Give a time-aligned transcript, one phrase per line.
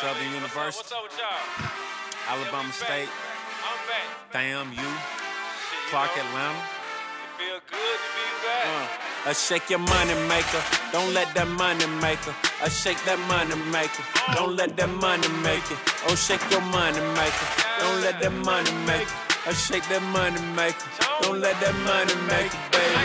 [0.00, 0.80] Southern University.
[0.80, 2.32] What's up with y'all?
[2.32, 3.04] Alabama State,
[3.68, 4.32] I'm back.
[4.32, 6.56] Damn you, Shit, you Clark know, Atlanta.
[6.56, 9.28] It feel good to be back.
[9.28, 10.62] Uh, shake your money maker.
[10.90, 12.32] Don't let that money maker.
[12.64, 14.00] I shake that money maker.
[14.32, 15.76] Don't let that money make it.
[16.08, 17.46] Oh, shake your money maker.
[17.84, 19.20] Don't let that money make it.
[19.44, 20.88] Uh, shake that money maker.
[21.20, 23.04] Don't let that money make it, baby.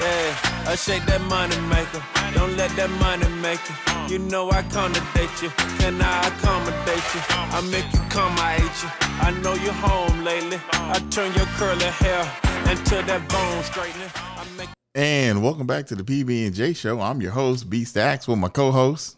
[0.00, 2.00] Yeah, I shake that money maker.
[2.32, 3.89] Don't let that money make it.
[4.10, 5.50] You know I accommodate you.
[5.78, 7.20] Can I accommodate you?
[7.30, 8.90] I make you come, I hate you.
[9.24, 10.58] I know you're home lately.
[10.72, 12.22] I turn your curly hair
[12.68, 14.10] into that bone straightening.
[14.16, 17.00] I make And welcome back to the PB and J Show.
[17.00, 19.16] I'm your host, B Stacks, with my co-host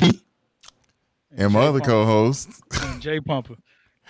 [0.00, 2.48] and my other co-host.
[2.80, 3.56] and Jay Pumper.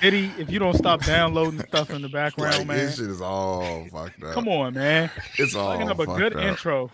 [0.01, 2.77] Eddie, if you don't stop downloading stuff in the background, Like, man.
[2.77, 4.33] this shit is all fucked up.
[4.35, 5.11] Come on, man.
[5.39, 6.43] it's all Fucking up a good up.
[6.43, 6.91] intro.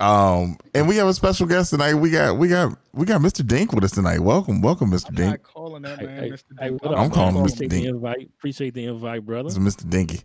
[0.00, 1.94] Um, and we have a special guest tonight.
[1.94, 3.44] We got we got we got Mr.
[3.44, 4.20] Dink with us tonight.
[4.20, 5.08] Welcome, welcome, Mr.
[5.08, 5.42] I'm Dink.
[5.42, 6.44] calling that man Hey, Mr.
[6.60, 6.82] hey, Dink.
[6.84, 7.10] what up, I'm man?
[7.10, 7.58] calling Mr.
[7.58, 7.70] Dink.
[7.72, 8.30] the invite.
[8.38, 9.48] Appreciate the invite, brother.
[9.48, 9.88] This is Mr.
[9.90, 10.20] Dinky,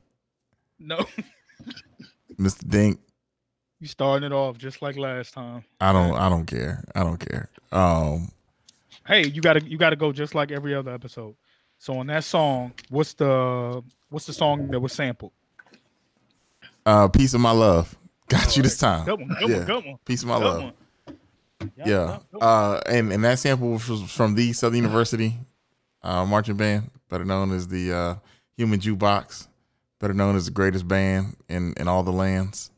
[0.78, 0.98] No,
[2.40, 2.68] Mr.
[2.68, 3.00] Dink.
[3.80, 5.64] you starting it off just like last time.
[5.82, 6.84] I don't I don't care.
[6.94, 7.50] I don't care.
[7.72, 8.30] Um,
[9.08, 11.36] Hey, you gotta you gotta go just like every other episode.
[11.80, 15.32] So on that song, what's the what's the song that was sampled?
[16.86, 17.98] uh, peace of my love.
[18.30, 19.06] Got you this time.
[19.06, 19.58] Good one, good Yeah.
[19.58, 19.96] one, good one.
[20.06, 20.64] Peace of my Good love.
[20.64, 20.74] one.
[21.86, 22.18] Yeah.
[22.32, 22.42] one.
[22.42, 25.36] Uh, and and that sample was from the Southern University
[26.02, 28.16] uh, marching band, better known as the uh,
[28.58, 29.48] Human Jukebox,
[30.00, 32.72] better known as the greatest band in in all the lands.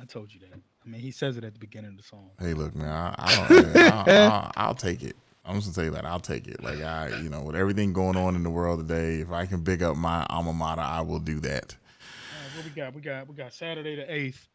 [0.00, 0.60] I told you that.
[0.84, 2.30] I mean, he says it at the beginning of the song.
[2.40, 5.14] Hey, look, man, I, I don't, I, I, I'll take it.
[5.44, 6.62] I'm just gonna tell you that I'll take it.
[6.62, 9.60] Like I, you know, with everything going on in the world today, if I can
[9.62, 11.76] big up my alma mater, I will do that.
[12.60, 12.94] All right, what we got?
[12.94, 14.48] We got we got Saturday the eighth.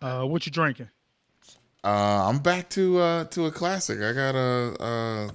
[0.00, 0.88] Uh, what you drinking?
[1.82, 4.00] Uh, I'm back to uh to a classic.
[4.00, 5.34] I got a uh Is that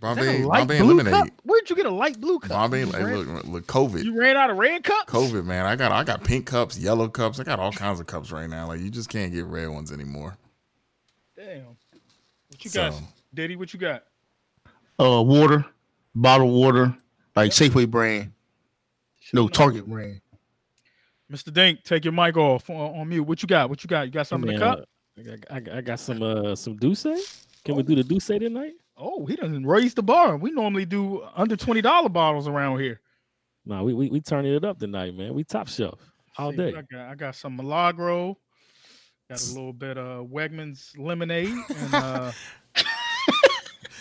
[0.00, 1.12] Bombay a light Bombay blue lemonade.
[1.14, 1.28] cup?
[1.44, 2.50] Where'd you get a light blue cup?
[2.50, 4.04] Bombay, you, like, ran, look, look, COVID.
[4.04, 5.10] you ran out of red cups.
[5.12, 5.64] COVID, man.
[5.66, 7.40] I got I got pink cups, yellow cups.
[7.40, 8.68] I got all kinds of cups right now.
[8.68, 10.36] Like you just can't get red ones anymore.
[11.36, 11.64] Damn.
[12.50, 13.02] What you So- got,
[13.34, 13.56] Diddy?
[13.56, 14.04] What you got?
[14.98, 15.64] uh water,
[16.14, 16.94] bottled water,
[17.34, 18.32] like Safeway brand,
[19.34, 20.20] no Target brand.
[21.32, 21.52] Mr.
[21.52, 23.22] Dink, take your mic off on, on mute.
[23.24, 23.68] What you got?
[23.68, 24.06] What you got?
[24.06, 24.78] You got something in the cup?
[24.80, 27.46] uh, I, got- I, got some uh some D'usse.
[27.64, 28.74] Can we do the D'usse tonight?
[28.96, 30.36] Oh, he doesn't raise the bar.
[30.36, 33.00] We normally do under twenty dollar bottles around here.
[33.64, 35.34] Nah, we we we turning it up tonight, man.
[35.34, 35.98] We top shelf
[36.38, 36.68] all See, day.
[36.76, 38.38] I got, I got some Milagro.
[39.28, 42.32] Got a little bit of Wegmans lemonade and uh,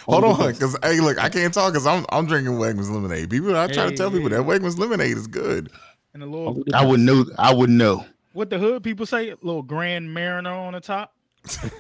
[0.06, 3.30] Hold on, because hey, look, I can't talk because I'm I'm drinking Wegmans lemonade.
[3.32, 4.36] People, I try to Hey, tell people hey.
[4.36, 5.72] that Wegmans lemonade is good.
[6.16, 7.26] And a little I wouldn't know.
[7.38, 8.06] I wouldn't know.
[8.34, 11.14] what the hood people say, a little Grand Mariner on the top.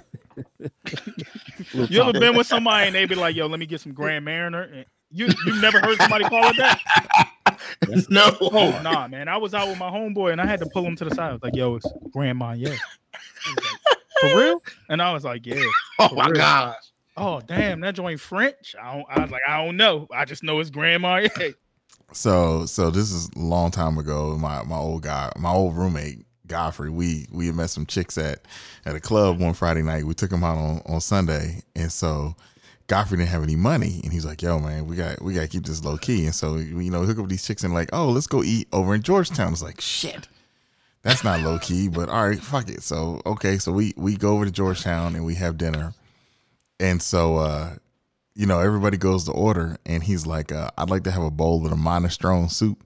[1.73, 4.25] You ever been with somebody and they be like, "Yo, let me get some Grand
[4.25, 4.63] Mariner"?
[4.63, 6.81] And you you never heard somebody call it that?
[8.09, 8.35] No.
[8.41, 9.29] Oh nah, man.
[9.29, 11.29] I was out with my homeboy and I had to pull him to the side.
[11.29, 12.75] I was like, "Yo, it's Grand Marnier." He
[13.55, 14.63] was like, For real?
[14.89, 15.63] And I was like, "Yeah."
[15.99, 16.35] Oh my real.
[16.35, 16.75] gosh.
[17.15, 18.75] Oh damn, that joint French.
[18.81, 20.07] I don't, I was like, I don't know.
[20.13, 21.29] I just know it's Grand Marnier.
[22.13, 24.37] So so this is a long time ago.
[24.37, 26.89] My my old guy, my old roommate Godfrey.
[26.89, 28.39] We we met some chicks at
[28.85, 30.05] at a club one Friday night.
[30.05, 32.35] We took him out on on Sunday, and so
[32.87, 35.47] Godfrey didn't have any money, and he's like, "Yo, man, we got we got to
[35.47, 38.09] keep this low key." And so you know, hook up these chicks and like, "Oh,
[38.09, 40.27] let's go eat over in Georgetown." It's like shit.
[41.01, 42.83] That's not low key, but all right, fuck it.
[42.83, 45.93] So okay, so we we go over to Georgetown and we have dinner,
[46.79, 47.75] and so uh,
[48.35, 51.31] you know everybody goes to order, and he's like, uh, "I'd like to have a
[51.31, 52.85] bowl of the minestrone soup,"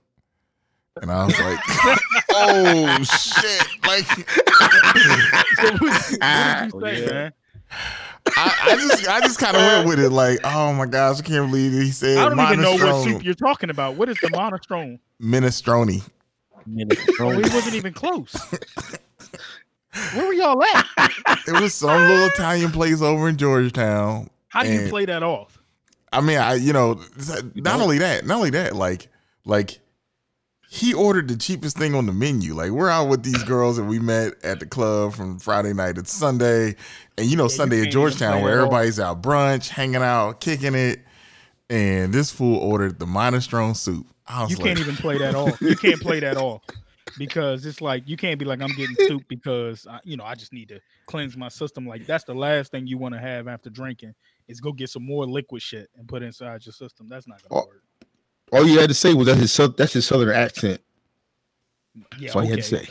[1.01, 1.59] and I was like,
[2.31, 4.05] "Oh shit!" Like
[5.59, 7.29] So what, what did you Oh, yeah.
[8.37, 11.23] I, I just I just kind of went with it, like, "Oh my gosh, I
[11.23, 13.95] can't believe he said I don't even know what soup you're talking about.
[13.95, 14.99] What is the minestrone?
[15.21, 16.03] minestrone."
[16.65, 16.99] Minute.
[17.19, 18.35] Oh, he wasn't even close.
[20.13, 20.85] Where were y'all at?
[21.47, 24.29] It was some little Italian place over in Georgetown.
[24.49, 25.61] How do you play that off?
[26.11, 27.01] I mean, I you know,
[27.55, 29.07] not only that, not only that, like
[29.45, 29.79] like
[30.71, 32.53] he ordered the cheapest thing on the menu.
[32.53, 35.95] Like we're out with these girls that we met at the club from Friday night
[35.95, 36.75] to Sunday,
[37.17, 40.75] and you know you Sunday can't at Georgetown where everybody's out brunch, hanging out, kicking
[40.75, 40.99] it,
[41.69, 44.07] and this fool ordered the minestrone soup.
[44.27, 45.59] I was You like, can't even play that off.
[45.59, 46.61] You can't play that off
[47.17, 50.35] because it's like you can't be like I'm getting soup because I, you know I
[50.35, 51.87] just need to cleanse my system.
[51.87, 54.13] Like that's the last thing you want to have after drinking
[54.49, 57.07] is go get some more liquid shit and put inside your system.
[57.07, 57.83] That's not gonna Oh, work.
[58.51, 60.81] All you had to say was that's his that's his southern accent.
[61.95, 62.87] Yeah, That's all you had to say.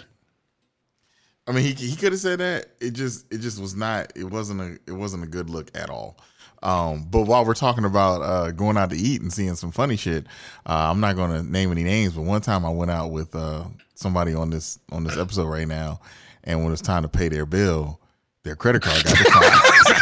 [1.47, 2.67] I mean, he he could have said that.
[2.81, 4.13] It just it just was not.
[4.17, 6.19] It wasn't a it wasn't a good look at all.
[6.63, 9.97] Um, but while we're talking about uh, going out to eat and seeing some funny
[9.97, 10.27] shit,
[10.67, 12.15] uh, I'm not going to name any names.
[12.15, 13.65] But one time I went out with uh,
[13.95, 16.01] somebody on this on this episode right now,
[16.45, 18.01] and when it's time to pay their bill,
[18.43, 20.01] their credit card got declined.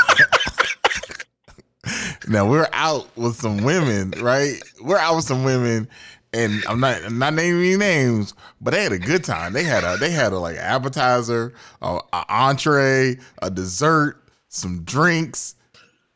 [2.29, 4.61] Now we're out with some women, right?
[4.83, 5.89] We're out with some women,
[6.33, 9.53] and I'm not I'm not naming any names, but they had a good time.
[9.53, 11.53] They had a they had a like appetizer,
[11.83, 15.55] a, a entree, a dessert, some drinks,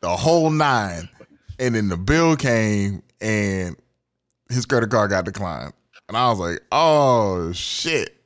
[0.01, 1.09] the whole nine.
[1.59, 3.75] And then the bill came, and
[4.49, 5.73] his credit card got declined,
[6.07, 8.20] and I was like, "Oh shit!"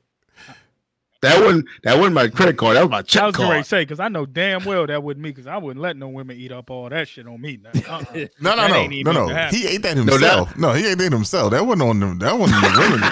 [1.26, 2.76] That wasn't that wasn't my credit card.
[2.76, 3.66] That was my I check was going to card.
[3.66, 6.36] say because I know damn well that wasn't me because I wouldn't let no women
[6.36, 7.58] eat up all that shit on me.
[7.64, 8.04] Uh-uh.
[8.40, 9.48] No, no, That no, no, no.
[9.48, 10.56] He ate that No, that- himself.
[10.56, 11.50] No, he ate that himself.
[11.52, 12.18] That wasn't on them.
[12.18, 13.10] That wasn't the women.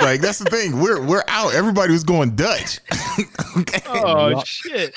[0.02, 0.80] like that's the thing.
[0.80, 1.54] We're we're out.
[1.54, 2.80] Everybody was going Dutch.
[3.18, 3.80] Oh, okay.
[3.88, 4.94] Oh shit!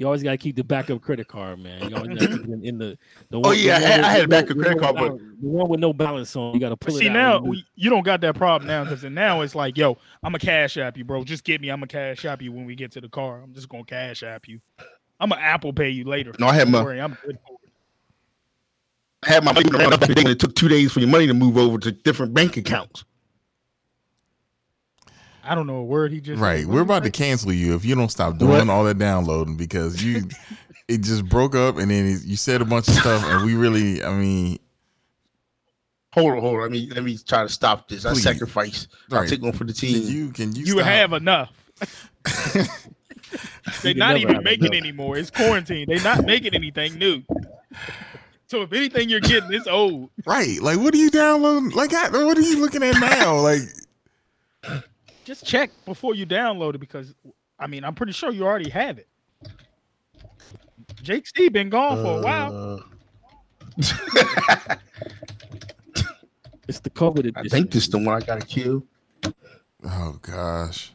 [0.00, 1.90] You always, got to keep the backup credit card, man.
[1.90, 2.98] You always got to keep it in, in the,
[3.28, 5.46] the Oh, yeah, the I had- with- I had a backup credit card, but- the
[5.46, 6.54] one with no balance on.
[6.54, 7.12] You got to pull see it out.
[7.12, 10.34] now you- we, you don't got that problem now because now it's like, yo, I'm
[10.34, 11.22] a cash app you, bro.
[11.22, 11.68] Just get me.
[11.68, 13.42] I'm a cash app you when we get to the car.
[13.42, 14.58] I'm just gonna cash app you.
[15.20, 16.32] I'm gonna Apple pay you later.
[16.38, 17.70] No, I had my- worry, I'm good for it.
[19.24, 21.34] I had my money around up and it took two days for your money to
[21.34, 23.04] move over to different bank accounts.
[25.50, 26.60] I don't know a word he just Right.
[26.60, 26.68] said.
[26.68, 27.28] We're What about to did he say?
[27.30, 28.68] cancel you if you don't stop doing What?
[28.70, 30.22] all that downloading because you
[30.88, 34.02] it just broke up and then you said a bunch of stuff and we really
[34.04, 34.58] I mean
[36.12, 36.62] Hold on, hold on.
[36.62, 38.04] Let me let me try to stop this.
[38.04, 38.22] I Please.
[38.24, 38.88] sacrifice.
[39.12, 39.28] I'll Right.
[39.28, 40.02] take one for the can team.
[40.08, 40.84] you can you You stop?
[40.86, 41.50] have enough.
[43.82, 45.16] They're not even making anymore.
[45.18, 45.86] It's quarantine.
[45.88, 47.22] They're not making anything new.
[48.48, 50.10] So if anything you're getting, it's old.
[50.26, 50.60] right.
[50.60, 51.70] Like what are you downloading?
[51.70, 53.36] Like I- what are you looking at now?
[53.40, 53.60] Like
[55.30, 57.14] Just check before you download it because
[57.56, 59.06] I mean I'm pretty sure you already have it.
[61.04, 62.74] Jake Steve been gone for a while.
[62.74, 62.78] Uh,
[66.66, 67.30] it's the COVID.
[67.36, 68.84] I think this is the one I gotta kill.
[69.84, 70.90] oh gosh.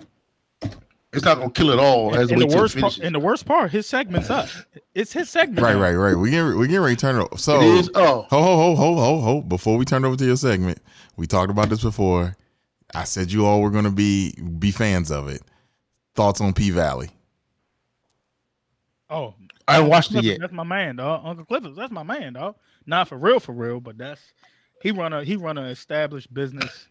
[1.13, 2.13] It's not gonna kill it all.
[2.13, 3.88] It has to And the wait till it worst part, and the worst part, his
[3.88, 4.49] segment's up.
[4.93, 5.61] It's his segment.
[5.61, 6.15] Right, right, right.
[6.15, 7.38] We get we get ready to turn it over.
[7.38, 7.89] So It is.
[7.95, 9.41] Oh, Ho ho ho ho ho ho!
[9.43, 10.79] Before we turn over to your segment,
[11.15, 12.35] we talked about this before.
[12.93, 15.41] I said you all were going to be be fans of it.
[16.15, 17.09] Thoughts on P Valley?
[19.09, 19.35] Oh,
[19.67, 20.39] I haven't watched it yet.
[20.39, 21.21] That's my man, dog.
[21.23, 22.55] Uncle Clifford, that's my man, dog.
[22.85, 24.21] Not for real, for real, but that's
[24.81, 26.87] he run a he run an established business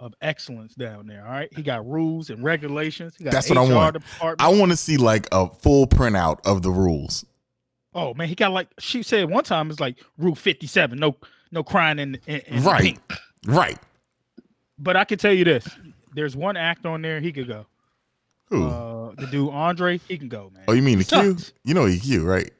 [0.00, 1.24] of excellence down there.
[1.24, 3.14] All right, he got rules and regulations.
[3.16, 3.92] He got That's what I HR want.
[3.94, 4.40] Department.
[4.40, 7.24] I want to see like a full printout of the rules.
[7.94, 9.70] oh man, he got like she said one time.
[9.70, 10.98] It's like rule fifty seven.
[10.98, 11.16] No,
[11.52, 12.82] no crying in, in, in Right.
[12.82, 12.98] pink.
[13.46, 13.78] Right?
[14.80, 15.68] But I can tell you this:
[16.14, 17.66] there's one act on there he could go.
[18.46, 18.66] Who?
[18.66, 20.64] Uh, the dude Andre, he can go, man.
[20.66, 21.36] oh, you mean the he Q?
[21.64, 22.50] You know he Q, right?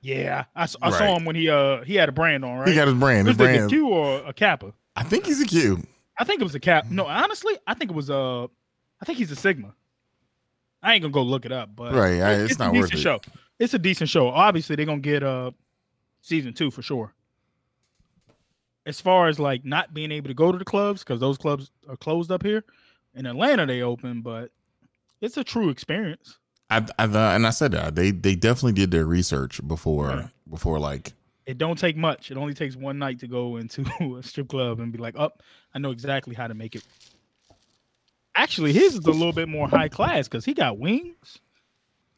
[0.00, 0.68] Yeah, I Right.
[0.70, 2.68] saw him when he uh he had a brand on, right?
[2.68, 3.28] He got his brand.
[3.28, 3.70] His was it the brand.
[3.70, 4.72] Q or a Kappa?
[4.96, 5.86] I think he's a Q.
[6.18, 6.86] I think it was a cap.
[6.90, 9.74] No, honestly, I think it was uh I think he's a Sigma.
[10.82, 12.94] I ain't gonna go look it up, but Right, I- it's a not decent worth
[12.94, 12.98] it.
[12.98, 13.20] show.
[13.58, 14.28] It's a decent show.
[14.28, 15.52] Obviously, they're gonna get uh
[16.20, 17.14] season two for sure.
[18.86, 21.70] As far as like not being able to go to the clubs because those clubs
[21.88, 22.64] are closed up here.
[23.14, 24.50] In Atlanta, they open, but
[25.20, 26.38] it's a true experience.
[26.70, 30.28] I, I uh, and I said that they they definitely did their research before Yeah.
[30.50, 31.12] before like
[31.46, 32.30] It don't take much.
[32.30, 33.84] It only takes one night to go into
[34.18, 35.42] a strip club and be like, "Up,
[35.74, 36.82] I know exactly how to make it."
[38.34, 41.38] Actually, his is a little bit more high class because he got wings.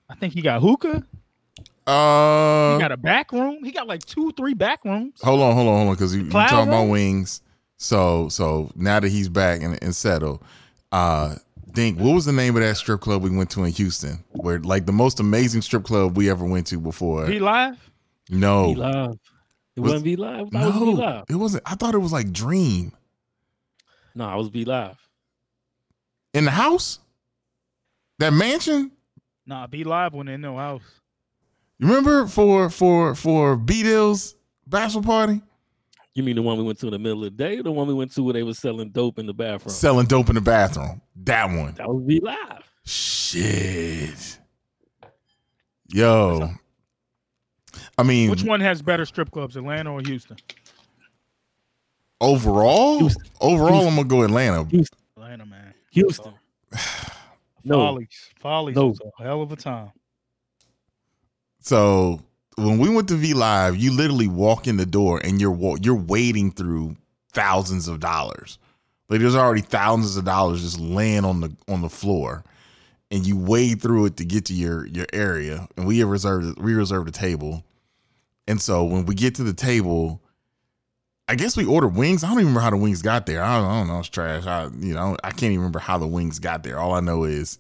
[0.08, 1.04] I think he got hookah.
[1.86, 3.62] Uh He got a back room.
[3.64, 5.20] He got like two, three back rooms.
[5.22, 7.42] hold on hold on hold on because you, you Cloud talking about wings.
[7.78, 10.42] So so now that he's back and, and settled,
[10.92, 11.36] uh
[11.74, 14.24] think what was the name of that strip club we went to in Houston?
[14.32, 17.26] Where like the most amazing strip club we ever went to before.
[17.26, 17.78] V Live.
[18.30, 18.68] no.
[18.68, 19.18] V Live.
[19.76, 20.48] It Was- wasn't V Live.
[20.54, 21.24] I was be No, live.
[21.28, 21.62] it wasn't.
[21.66, 22.92] I thought it was like Dream
[24.14, 24.96] No, I was V Live.
[26.34, 26.98] in the house,
[28.18, 28.90] that mansion.
[29.46, 30.82] Nah, V Live when in no house.
[31.78, 34.34] You remember for for for B Dill's
[34.66, 35.42] bachelor party,
[36.14, 37.72] You mean the one we went to in the middle of the day, or the
[37.72, 39.72] one we went to where they was selling dope in the bathroom?
[39.74, 41.00] selling dope in the bathroom.
[41.24, 41.74] That one.
[41.74, 42.70] that was V Live.
[42.84, 44.38] Shit.
[45.88, 46.50] Yo.
[47.98, 50.36] I mean, Which one has better strip clubs, Atlanta or Houston?
[52.20, 53.22] overall, Houston.
[53.40, 53.88] overall, Houston.
[53.88, 54.66] I'm gonna go Atlanta.
[55.16, 55.74] Atlanta, man.
[55.90, 56.32] Houston.
[57.68, 58.30] No, Follies.
[58.38, 58.86] Follies No.
[58.86, 59.90] was a hell of a time.
[61.66, 62.20] So
[62.58, 65.96] when we went to V Live, you literally walk in the door and you're you're
[65.96, 66.96] wading through
[67.32, 68.58] thousands of dollars
[69.08, 72.44] Like there's already thousands of dollars just laying on the on the floor,
[73.10, 75.68] and you wade through it to get to your your area.
[75.76, 77.64] And we have reserved we reserved a table,
[78.48, 80.22] and so when we get to the table,
[81.28, 82.24] I guess we ordered wings.
[82.24, 83.42] I don't even remember how the wings got there.
[83.42, 84.00] I don't, I don't know.
[84.00, 84.46] It's trash.
[84.46, 86.78] I you know I can't even remember how the wings got there.
[86.78, 87.58] All I know is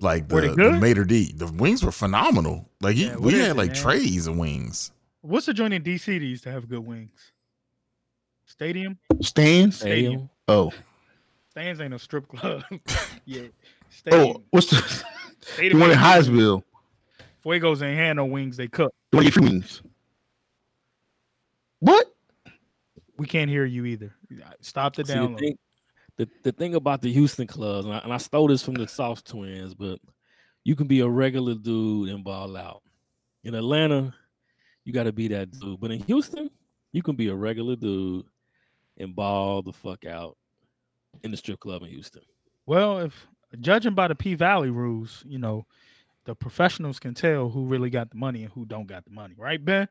[0.00, 0.72] like the, Were the?
[0.80, 1.32] Mater D.
[1.34, 2.68] The wings were phenomenal.
[2.80, 3.76] Like he, Yeah, we had it, like man?
[3.76, 4.92] trays of wings.
[5.22, 7.32] What's the joint in DC that used to have good wings?
[8.46, 8.98] Stadium?
[9.20, 9.78] Stands.
[9.80, 10.30] Stadium.
[10.46, 10.72] Oh,
[11.50, 12.62] Stands ain't a strip club.
[13.24, 13.42] yeah.
[13.42, 13.50] oh,
[13.90, 14.44] Stadium.
[14.50, 15.04] what's the
[15.40, 16.62] Stadium the one in ain't- Hyattsville?
[17.44, 18.92] Fuegos ain't had no wings they cook.
[19.10, 19.82] The one you free wings.
[21.80, 22.06] What?
[23.16, 24.12] We can't hear you either.
[24.60, 25.38] Stop the See, the download.
[25.38, 25.58] thing,
[26.18, 28.88] the, the thing about the Houston clubs, and I, and I stole this from the
[28.88, 30.00] South Twins, but
[30.64, 32.82] you can be a regular dude and ball out.
[33.44, 34.12] In Atlanta,
[34.84, 35.80] you got to be that dude.
[35.80, 36.50] But in Houston,
[36.92, 38.26] you can be a regular dude
[38.98, 40.36] and ball the fuck out
[41.22, 42.22] in the strip club in Houston.
[42.66, 43.26] Well, if
[43.60, 45.66] judging by the P Valley rules, you know,
[46.24, 49.34] the professionals can tell who really got the money and who don't got the money,
[49.38, 49.88] right, Ben?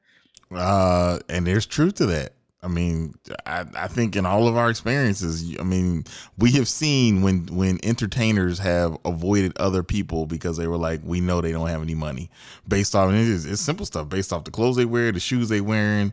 [0.52, 2.34] Uh, and there's truth to that.
[2.64, 3.14] I mean,
[3.46, 6.06] I, I think in all of our experiences, I mean,
[6.40, 11.22] we have seen when when entertainers have avoided other people because they were like, we
[11.22, 12.32] know they don't have any money,
[12.68, 15.50] based off and it's, it's simple stuff, based off the clothes they wear, the shoes
[15.50, 16.12] they wearing,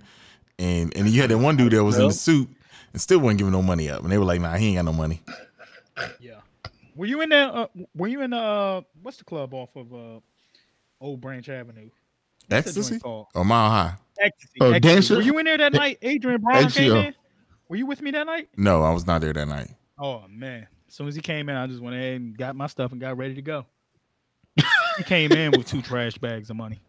[0.59, 2.49] and and you had that one dude that was in the suit
[2.93, 4.85] and still wasn't giving no money up, and they were like, nah, he ain't got
[4.85, 5.23] no money.
[6.21, 6.41] Yeah.
[6.95, 7.47] Were you in there?
[7.47, 10.21] Uh, were you in uh what's the club off of uh
[11.01, 11.89] Old Branch Avenue?
[12.49, 13.27] What's Ecstasy called?
[13.35, 13.95] or oh, Mile High?
[14.21, 14.59] Ecstasy.
[14.61, 14.95] Oh, Ecstasy.
[14.95, 15.15] Dancer?
[15.17, 15.99] Were you in there that night?
[16.05, 17.01] Adrien Broner Ecstasy, came oh.
[17.01, 17.15] in.
[17.69, 18.49] Were you with me that night?
[18.57, 19.71] No, I was not there that night.
[19.99, 20.67] Oh man!
[20.89, 23.01] As soon as he came in, I just went ahead and got my stuff and
[23.01, 23.67] got ready to go.
[24.97, 26.81] he came in with two trash bags of money,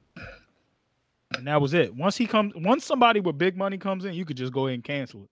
[1.38, 1.96] and that was it.
[1.96, 4.76] Once he comes, once somebody with big money comes in, you could just go ahead
[4.76, 5.30] and cancel it.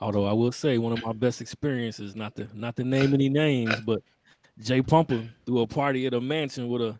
[0.00, 3.28] Although I will say one of my best experiences, not to not to name any
[3.28, 4.02] names, but
[4.58, 6.98] Jay Pumper threw a party at a mansion with a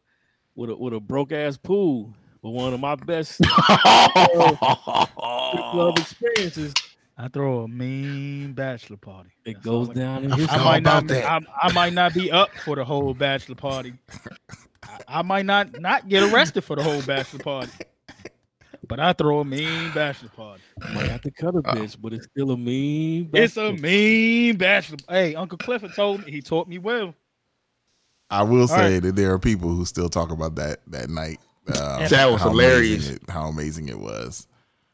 [0.54, 2.14] with a with a broke ass pool.
[2.42, 4.68] But one of my best club
[5.98, 6.74] experiences,
[7.16, 9.30] I throw a mean bachelor party.
[9.46, 10.58] it That's goes I- down in I history.
[10.58, 11.04] I might not.
[11.04, 11.42] about?
[11.62, 13.94] I, I might not be up for the whole bachelor party.
[14.82, 17.72] I, I might not not get arrested for the whole bachelor party.
[18.86, 20.62] But I throw a mean bachelor party.
[20.92, 23.30] Might have to cut a bitch, but it's still a mean.
[23.32, 24.98] It's a mean bachelor.
[25.08, 27.14] Hey, Uncle Clifford told me he taught me well.
[28.38, 29.02] I will say right.
[29.02, 31.40] that there are people who still talk about that that night.
[31.68, 33.06] Uh, That was how hilarious.
[33.08, 34.46] amazing it- how amazing it was.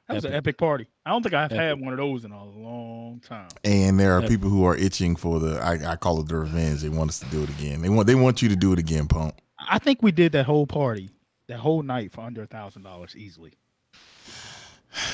[0.08, 0.38] That was an Epic.
[0.54, 0.86] epic party.
[1.06, 1.58] I don't think I've Epic.
[1.58, 3.48] had one of those in a long time.
[3.64, 4.28] And there are Yeah.
[4.28, 6.80] people who are itching for the I, I call it the revenge.
[6.82, 7.80] They want us to do it again.
[7.82, 9.34] They want they want you to do it again, pump.
[9.68, 11.10] I think we did that whole party,
[11.48, 13.52] that whole night for under a thousand dollars easily.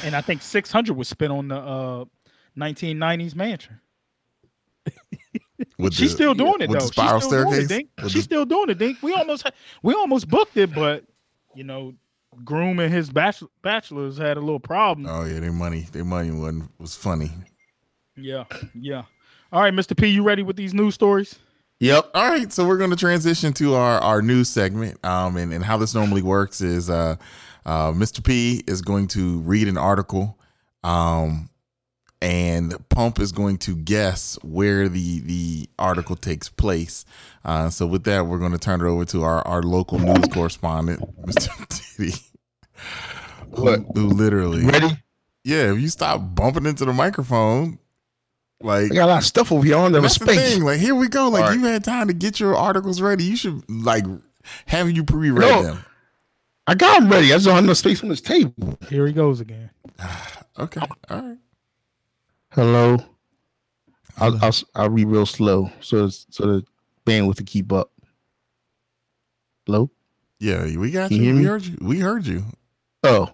[0.05, 2.05] And I think six hundred was spent on the uh
[2.57, 3.81] 1990s mansion.
[5.79, 6.87] With She's the- still doing it with though.
[6.87, 7.69] the spiral She's still doing it, staircase?
[7.69, 7.91] Dink.
[8.03, 8.99] With She's the- still doing it, Dink.
[9.03, 9.51] We almost
[9.83, 11.05] we almost booked it, but
[11.55, 11.95] you know,
[12.45, 15.07] Groom and his bachelor, bachelors had a little problem.
[15.09, 17.31] Oh yeah, their money, their money wasn't was funny.
[18.17, 18.45] Yeah,
[18.75, 19.05] yeah.
[19.53, 19.97] All right, Mr.
[19.97, 21.39] P, you ready with these news stories?
[21.81, 22.11] Yep.
[22.15, 25.03] All right, so we're going to transition to our our news segment.
[25.05, 27.17] Um, and and how this normally works is uh,
[27.65, 28.23] uh, Mr.
[28.25, 30.39] P is going to read an article,
[30.85, 31.49] um,
[32.23, 37.05] and Pump is going to guess where the the article takes place.
[37.45, 40.25] Uh, so with that, we're going to turn it over to our our local news
[40.33, 41.69] correspondent, Mr.
[41.69, 42.19] Titty,
[43.55, 43.81] who, What?
[43.95, 44.89] who literally, Ready?
[45.45, 45.73] yeah.
[45.73, 47.79] If you stop bumping into the microphone,
[48.61, 50.55] like I got a lot of stuff over here on the that's the space.
[50.55, 50.65] thing.
[50.65, 51.29] Like, here we go.
[51.29, 51.59] Like, All right.
[51.59, 53.25] you had time to get your articles ready.
[53.25, 54.05] You should like
[54.67, 55.63] have you pre-read No.
[55.63, 55.85] them.
[56.69, 57.27] I got them ready.
[57.33, 58.77] I just don't have enough space on this table.
[58.91, 59.71] Here he goes again.
[60.59, 60.81] Okay.
[61.11, 61.37] All right.
[62.51, 62.99] Hello.
[64.19, 66.65] I'll, I'll I'll read real slow so so the
[67.05, 67.91] bandwidth to keep up.
[69.67, 69.91] Hello.
[70.39, 71.35] Yeah, we got Can you.
[71.35, 71.77] you We heard you.
[71.81, 72.45] We heard you.
[73.03, 73.31] Oh,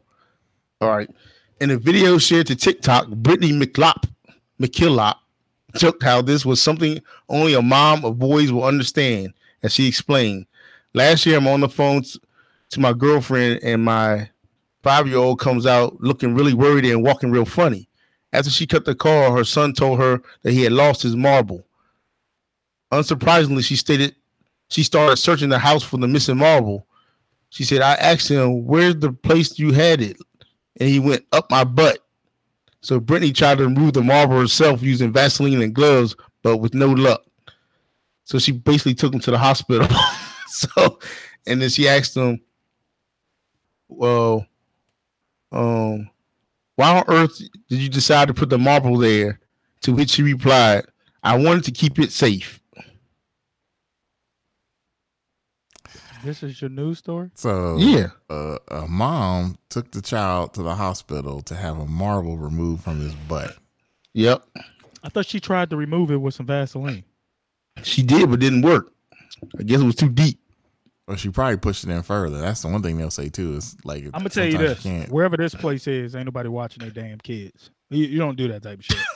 [0.80, 1.08] all right.
[1.60, 4.08] In a video shared to TikTok, Brittany McLop,
[4.60, 5.14] McKillop
[5.76, 9.32] joked how this was something only a mom of boys will understand.
[9.62, 10.46] As she explained,
[10.94, 12.18] last year I'm on the phone t-
[12.70, 14.28] to my girlfriend, and my
[14.82, 17.88] five year old comes out looking really worried and walking real funny.
[18.32, 21.66] After she cut the call, her son told her that he had lost his marble.
[22.90, 24.14] Unsurprisingly, she stated
[24.68, 26.86] she started searching the house for the missing marble.
[27.50, 30.16] She said, I asked him, Where's the place you had it?
[30.80, 31.98] And he went up my butt.
[32.80, 36.86] So Brittany tried to remove the marble herself using Vaseline and gloves, but with no
[36.86, 37.22] luck.
[38.24, 39.86] So she basically took him to the hospital.
[40.48, 40.98] so,
[41.46, 42.40] and then she asked him,
[43.88, 44.46] Well,
[45.52, 46.08] um,
[46.82, 49.38] why on earth did you decide to put the marble there?
[49.82, 50.84] To which he replied,
[51.22, 52.60] I wanted to keep it safe.
[56.24, 57.30] This is your news story.
[57.34, 58.08] So Yeah.
[58.30, 63.00] uh, a mom took the child to the hospital to have a marble removed from
[63.00, 63.56] his butt.
[64.14, 64.44] Yep.
[65.04, 67.04] I thought she tried to remove it with some Vaseline.
[67.82, 68.92] She did, but didn't work.
[69.58, 70.38] I guess it was too deep.
[71.08, 72.40] Or she probably pushed it in further.
[72.40, 73.54] That's the one thing they'll say too.
[73.56, 76.80] Is like I'm gonna tell you this: can't- wherever this place is, ain't nobody watching
[76.82, 77.70] their damn kids.
[77.90, 78.98] You, you don't do that type of shit.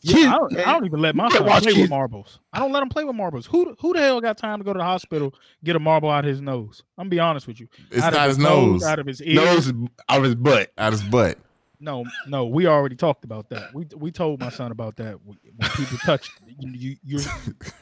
[0.00, 2.38] Yeah, Kid- I, don't, I don't even let my son watch play kids- with marbles.
[2.52, 3.46] I don't let him play with marbles.
[3.46, 5.34] Who who the hell got time to go to the hospital
[5.64, 6.84] get a marble out his nose?
[6.96, 7.66] I'm gonna be honest with you.
[7.90, 9.34] It's out of not his nose, out of his ear.
[9.34, 9.72] Nose
[10.08, 10.70] out of his butt.
[10.78, 11.38] out his butt.
[11.80, 13.74] No, no, we already talked about that.
[13.74, 15.18] We we told my son about that.
[15.24, 15.36] When
[15.74, 17.20] people touch you, you, you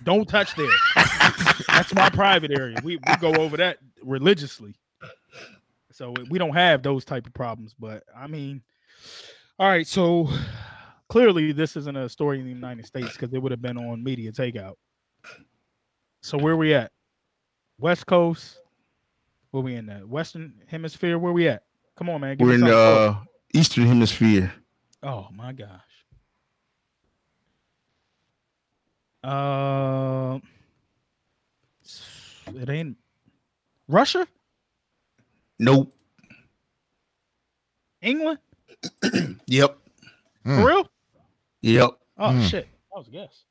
[0.05, 0.69] don't touch there.
[1.69, 2.79] That's my private area.
[2.83, 4.75] We we go over that religiously.
[5.93, 7.75] So we don't have those type of problems.
[7.79, 8.63] But I mean,
[9.59, 9.87] all right.
[9.87, 10.29] So
[11.09, 14.05] clearly, this isn't a story in the United States because it would have been on
[14.05, 14.75] media takeout.
[16.23, 16.93] So where we at?
[17.79, 18.59] West Coast.
[19.53, 21.19] Where we in the Western Hemisphere?
[21.19, 21.63] Where we at?
[21.97, 22.37] Come on, man.
[22.39, 23.17] We're in the uh,
[23.55, 24.53] Eastern Hemisphere.
[25.03, 25.81] Oh my gosh.
[29.27, 30.39] Uh,
[32.55, 32.97] it ain't
[33.89, 34.27] Russia,
[35.59, 35.93] Nope.
[38.03, 38.39] England,
[39.49, 39.79] Yep.
[40.45, 40.57] Mm.
[40.61, 40.89] for real?
[41.63, 41.91] Yep.
[42.19, 42.41] Oh Hmm.
[42.47, 43.43] shit, that was a guess.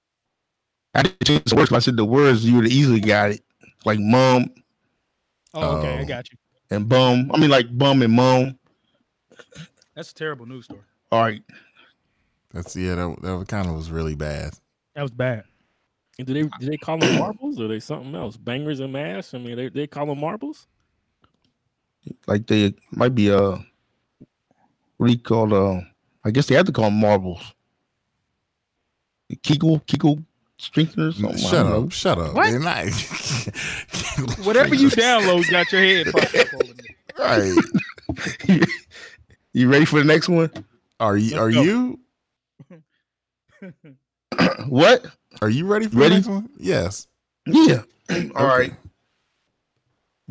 [0.94, 1.70] I didn't change the words.
[1.72, 3.42] but I said the words you would have easily got it.
[3.84, 4.52] Like mom
[5.54, 6.06] Oh, okay, I Oh.
[6.06, 6.38] got you.
[6.72, 7.32] and bum.
[7.34, 8.58] I mean like bum and mom.
[9.94, 10.84] That's a terrible news story.
[11.12, 11.42] All right.
[12.54, 12.96] That's yeah.
[12.96, 14.54] That, that kind of was really bad.
[14.96, 15.44] That was bad.
[16.18, 18.38] And do they do they call them marbles or they something else?
[18.38, 19.34] Bangers and mash?
[19.34, 20.68] I mean, they, they call them marbles.
[22.28, 23.58] Like they might be uh
[24.98, 25.82] what do you call uh
[26.24, 27.54] I guess they have to call them marbles.
[29.42, 30.20] Kegel, Kegel
[30.60, 31.16] strengtheners.
[31.20, 31.84] something, Shut don't know.
[31.86, 31.92] up!
[31.92, 32.34] Shut up!
[32.36, 32.54] What?
[32.62, 32.86] Not.
[34.46, 37.56] Whatever you download got your head fucked up over there.
[38.48, 38.68] right?
[39.54, 40.52] You ready for the next one?
[41.00, 41.32] Are you?
[41.32, 41.62] Let's Are go.
[41.64, 42.00] you?
[44.68, 45.06] what?
[45.42, 46.10] Are you ready for Ready?
[46.10, 46.50] the next one?
[46.58, 47.08] Yes.
[47.46, 47.82] Yeah.
[48.36, 48.74] All right.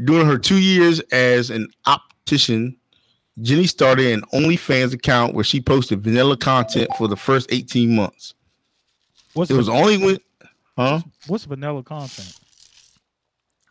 [0.02, 2.76] During her two years as an optician,
[3.42, 8.34] Jenny started an OnlyFans account where she posted vanilla content for the first 18 months.
[9.34, 10.18] What's It was van- only when,
[10.76, 11.00] huh?
[11.26, 12.38] what's vanilla content?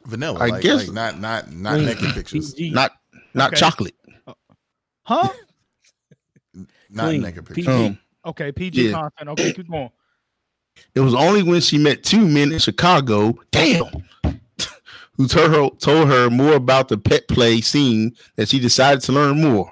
[0.06, 0.40] Vanilla.
[0.40, 1.86] I like, guess- like not not not Clean.
[1.86, 2.54] naked pictures.
[2.58, 2.72] PG.
[2.74, 2.92] Not
[3.34, 3.60] not Okay.
[3.60, 3.96] chocolate.
[5.06, 5.30] Huh?
[6.90, 7.22] Not Clean.
[7.22, 7.56] naked PG.
[7.56, 7.68] pictures.
[7.90, 8.94] Um, Okay, PG Yeah.
[8.94, 9.30] content.
[9.32, 9.90] Okay, keep going.
[10.96, 13.86] It was only when she met two men in Chicago, damn,
[15.18, 19.12] who told her told her more about the pet play scene that she decided to
[19.12, 19.72] learn more.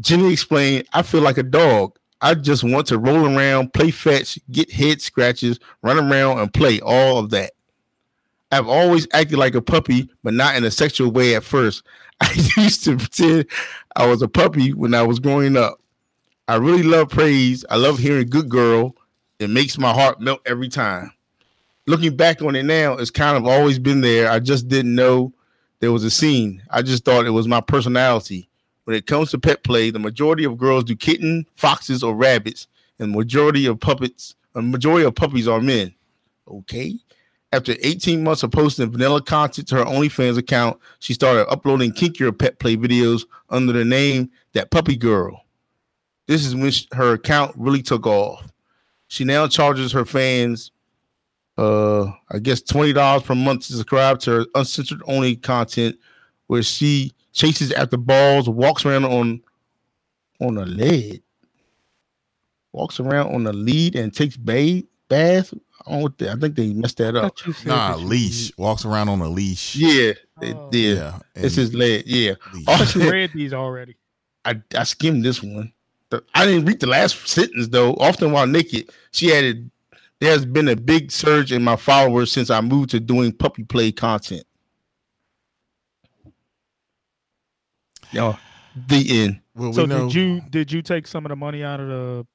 [0.00, 1.98] Jenny explained, I feel like a dog.
[2.22, 6.80] I just want to roll around, play fetch, get head scratches, run around, and play
[6.80, 7.52] all of that.
[8.52, 11.82] I've always acted like a puppy, but not in a sexual way at first.
[12.20, 13.46] I used to pretend
[13.96, 15.80] I was a puppy when I was growing up.
[16.48, 17.64] I really love praise.
[17.70, 18.96] I love hearing good girl.
[19.40, 21.12] It makes my heart melt every time.
[21.86, 24.30] Looking back on it now, it's kind of always been there.
[24.30, 25.32] I just didn't know
[25.80, 26.62] there was a scene.
[26.70, 28.50] I just thought it was my personality.
[28.84, 32.66] When it comes to pet play, the majority of girls do kitten, foxes, or rabbits,
[32.98, 35.94] and majority of puppets, a majority of puppies are men.
[36.46, 36.98] Okay.
[37.50, 42.38] After 18 months of posting vanilla content to her OnlyFans account, she started uploading kinkier
[42.38, 45.44] pet play videos under the name That Puppy Girl.
[46.26, 48.49] This is when her account really took off.
[49.10, 50.70] She now charges her fans,
[51.58, 55.96] uh, I guess twenty dollars per month to subscribe to her uncensored only content,
[56.46, 59.40] where she chases after balls, walks around on
[60.40, 61.22] on a lead,
[62.72, 65.52] walks around on a lead, and takes ba- baths.
[65.86, 67.22] I, don't know what they- I think they messed that up.
[67.38, 68.52] Thought you said Nah, that you- leash.
[68.58, 69.74] Walks around on a leash.
[69.74, 70.70] Yeah, they Oh.
[70.70, 70.98] did.
[70.98, 71.18] Yeah.
[71.34, 72.04] It's and his lead.
[72.06, 72.64] Yeah, leash.
[72.68, 73.96] I thought read these already.
[74.44, 75.72] I, I skimmed this one.
[76.10, 77.94] The- I didn't read the last sentence though.
[77.94, 79.70] Often while naked, she added,
[80.20, 83.92] "There's been a big surge in my followers since I moved to doing puppy play
[83.92, 84.44] content."
[88.12, 88.36] Yo,
[88.88, 89.40] the end.
[89.54, 90.06] Well, So we know.
[90.06, 92.26] did you did you take some of the money out of the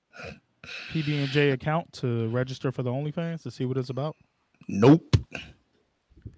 [0.91, 4.15] PB and J account to register for the OnlyFans to see what it's about?
[4.67, 5.17] Nope.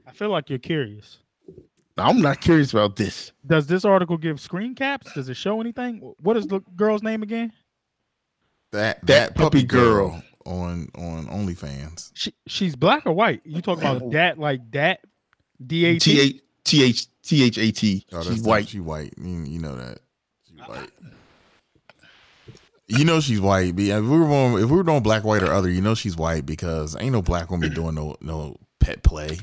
[0.08, 1.20] I feel like you're curious.
[1.98, 3.32] I'm not curious about this.
[3.46, 5.12] Does this article give screen caps?
[5.14, 6.14] Does it show anything?
[6.20, 7.52] What is the girl's name again?
[8.72, 10.10] that That that puppy puppy girl.
[10.10, 12.12] girl on on OnlyFans.
[12.14, 13.42] She she's black or white?
[13.46, 15.00] You talking about that like that?
[15.66, 16.22] D A T T.
[16.22, 18.06] H T H T H A T.
[18.12, 18.68] Oh, She's white.
[18.70, 19.14] She white.
[19.18, 20.00] You, you know that.
[20.48, 20.90] She white.
[22.90, 23.76] You know she's white.
[23.76, 25.94] Be- If we were going, if we were doing black, white, or other, you know
[25.96, 29.40] she's white because ain't no black woman doing no no pet play.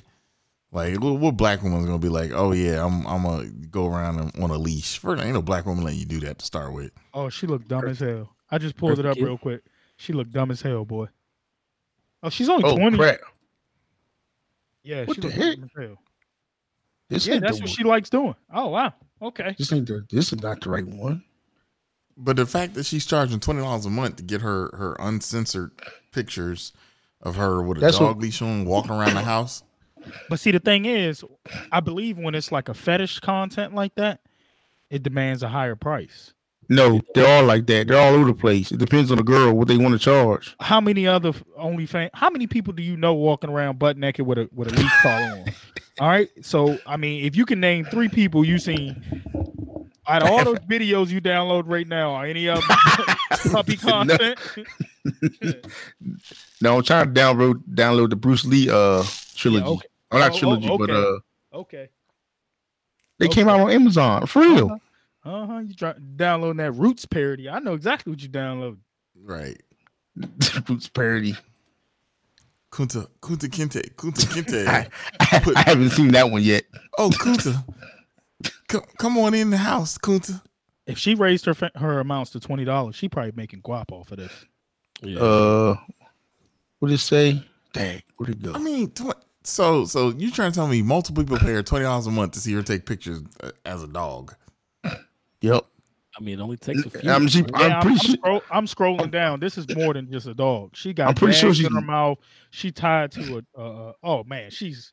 [0.74, 2.32] Like what, what black woman's gonna be like?
[2.32, 4.98] Oh yeah, I'm I'm gonna go around on- on a leash.
[4.98, 6.90] First, ain't no black woman letting you do that to start with.
[7.14, 8.34] Oh, she looked dumb as hell.
[8.50, 9.24] I just pulled it up Perfect.
[9.24, 9.62] real quick.
[9.96, 11.06] She looked dumb as hell, boy.
[12.24, 12.98] Oh, she's only Oh twenty.
[12.98, 13.20] crap!
[14.82, 15.54] Yeah, What she the looked heck?
[15.56, 15.96] dumb as hell.
[17.08, 17.68] This Yeah, that's what one.
[17.68, 18.34] she likes doing.
[18.52, 18.92] Oh wow.
[19.22, 19.54] Okay.
[19.56, 20.04] This ain't the.
[20.10, 21.22] This is not the right one.
[22.16, 25.70] But the fact that she's charging twenty dollars a month to get her her uncensored
[26.12, 26.72] pictures
[27.20, 29.62] of her with a That's dog what- leash on, walking around the house.
[30.29, 31.25] But see, the thing is,
[31.73, 34.21] I believe when it's like a fetish content like that,
[34.90, 36.33] it demands a higher price.
[36.69, 37.88] No, they're all like that.
[37.88, 38.73] They're all over the place.
[38.73, 40.57] It depends on the girl what they want to charge.
[40.61, 42.11] How many other OnlyFans?
[42.14, 45.03] How many people do you know walking around butt naked with a with a leash
[45.03, 45.45] collar on?
[46.01, 46.31] All right.
[46.43, 49.03] So I mean, if you can name three people you seen
[50.07, 52.62] out of all those videos you download right now, are any of
[53.53, 54.38] puppy content?
[56.61, 59.67] Now I'm trying to download download the Bruce Lee uh trilogy.
[59.67, 59.87] okay.
[60.14, 61.18] Or not Oh, oh, trilogy, but okay.
[61.55, 61.88] uh Okay.
[63.18, 64.79] they came out on Amazon for real.
[65.24, 65.59] Uh huh.
[65.61, 67.48] You try downloading that Roots parody?
[67.48, 68.77] I know exactly what you download.
[69.22, 69.61] Right.
[70.68, 71.35] Roots parody.
[72.70, 74.66] Kunta Kunta Kinte Kunta Kinte.
[75.20, 76.64] I, I haven't seen that one yet.
[76.98, 77.64] oh Kunta,
[78.68, 80.42] come come on in the house, Kunta.
[80.87, 84.18] If she raised her her amounts to twenty dollars, she probably making guap off of
[84.18, 84.33] this.
[85.03, 85.20] Yeah.
[85.20, 85.77] Uh,
[86.81, 87.42] what did it say?
[87.72, 88.53] Dang, where'd it go?
[88.55, 91.85] I mean, tw- so so you trying to tell me multiple people pay her twenty
[91.85, 94.35] dollars a month to see her take pictures uh, as a dog?
[95.40, 95.64] Yep.
[96.16, 97.11] I mean, it only takes a few.
[97.11, 98.14] I'm, she, Yeah, I'm I'm, pretty I'm sure.
[98.16, 99.40] scroll- I'm scrolling down.
[99.40, 100.70] This is more than just a dog.
[100.76, 102.18] She got I'm pretty sure bags she- in her mouth.
[102.50, 103.61] She tied to a.
[103.61, 104.92] Uh, oh man, she's.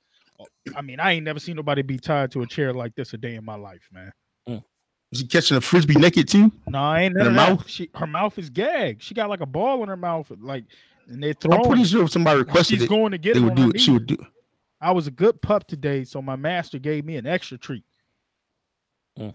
[0.76, 3.18] I mean, I ain't never seen nobody be tied to a chair like this a
[3.18, 4.12] day in my life, man.
[4.48, 6.52] Is She catching a frisbee naked too.
[6.68, 7.32] No, I ain't In her that.
[7.32, 7.70] mouth?
[7.70, 9.04] She her mouth is gagged.
[9.04, 10.64] She got like a ball in her mouth, like,
[11.08, 11.58] and they throw.
[11.58, 11.90] I'm pretty it.
[11.90, 13.44] sure if somebody requested She's it, going to get they it.
[13.44, 13.80] would do her it.
[13.82, 14.18] She would do.
[14.82, 17.84] I was a good pup today, so my master gave me an extra treat.
[19.18, 19.34] Mm.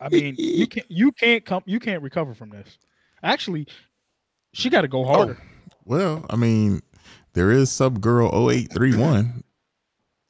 [0.00, 2.78] I mean, you can't you can't come you can't recover from this.
[3.22, 3.68] Actually,
[4.52, 5.38] she got to go harder.
[5.84, 6.82] Well, I mean,
[7.34, 9.44] there is sub girl 0831,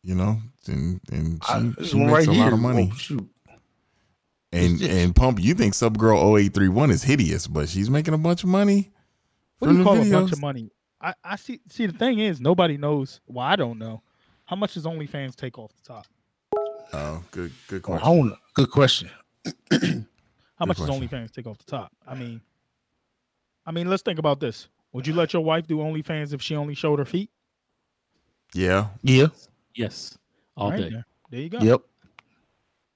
[0.02, 2.44] you know, and and she, I, she makes right a here.
[2.44, 2.90] lot of money.
[2.92, 3.28] Oh, shoot.
[4.52, 4.88] and this?
[4.88, 8.50] and pump, you think sub girl 0831 is hideous, but she's making a bunch of
[8.50, 8.90] money.
[9.58, 10.70] What do you call the a bunch of money?
[11.04, 11.60] I, I see.
[11.68, 13.20] See, the thing is, nobody knows.
[13.26, 14.02] Well, I don't know
[14.46, 16.06] how much does OnlyFans take off the top.
[16.92, 18.08] Oh, good good I question.
[18.28, 18.38] don't.
[18.54, 19.10] Good question.
[20.56, 21.08] How Good much does question.
[21.08, 21.92] OnlyFans take off the top?
[22.06, 22.40] I mean,
[23.66, 24.68] I mean, let's think about this.
[24.92, 27.30] Would you let your wife do OnlyFans if she only showed her feet?
[28.54, 29.26] Yeah, Yeah.
[29.74, 30.16] yes,
[30.56, 30.90] all Right day.
[30.90, 31.06] there.
[31.30, 31.58] There you go.
[31.58, 31.80] Yep.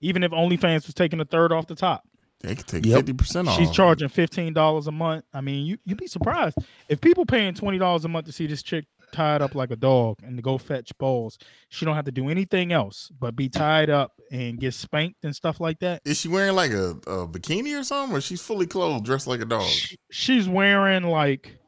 [0.00, 2.07] Even if OnlyFans was taking a third off the top,
[2.40, 2.96] they could take Yep.
[2.98, 3.56] fifty percent off.
[3.58, 5.24] she's charging fifteen dollars a month.
[5.34, 6.56] I mean, you you'd be surprised
[6.88, 9.76] if people paying twenty dollars a month to see this chick tied up like a
[9.76, 11.38] dog and to go fetch balls.
[11.70, 15.34] She don't have to do anything else but be tied up and get spanked and
[15.34, 16.02] stuff like that.
[16.04, 19.40] Is she wearing like a, a bikini or something, or she's fully clothed, dressed like
[19.40, 19.66] a dog?
[19.66, 21.58] Sh- She's wearing like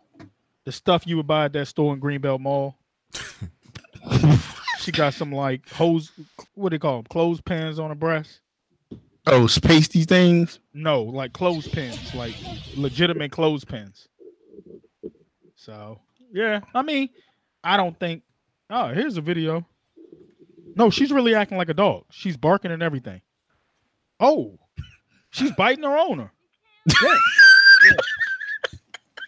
[0.66, 2.76] the stuff you would buy at that store in Greenbelt Mall.
[4.80, 6.11] she got some like hose,
[6.54, 7.06] what do they call them?
[7.09, 8.40] Clothespins on her breast.
[9.26, 10.61] Oh, these things.
[10.72, 12.35] No, like clothespins, like
[12.76, 14.09] legitimate clothespins.
[15.56, 16.00] So
[16.33, 17.11] yeah, I mean,
[17.62, 18.22] I don't think.
[18.70, 19.66] Oh, here's a video.
[20.76, 22.04] No, she's really acting like a dog.
[22.11, 23.20] She's barking and everything.
[24.18, 24.59] Oh,
[25.30, 26.33] she's biting her owner.
[27.02, 27.16] Yeah.
[27.85, 27.96] yeah.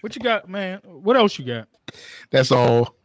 [0.01, 0.81] What you got, man?
[0.85, 1.69] What else you got?
[2.31, 2.97] That's all.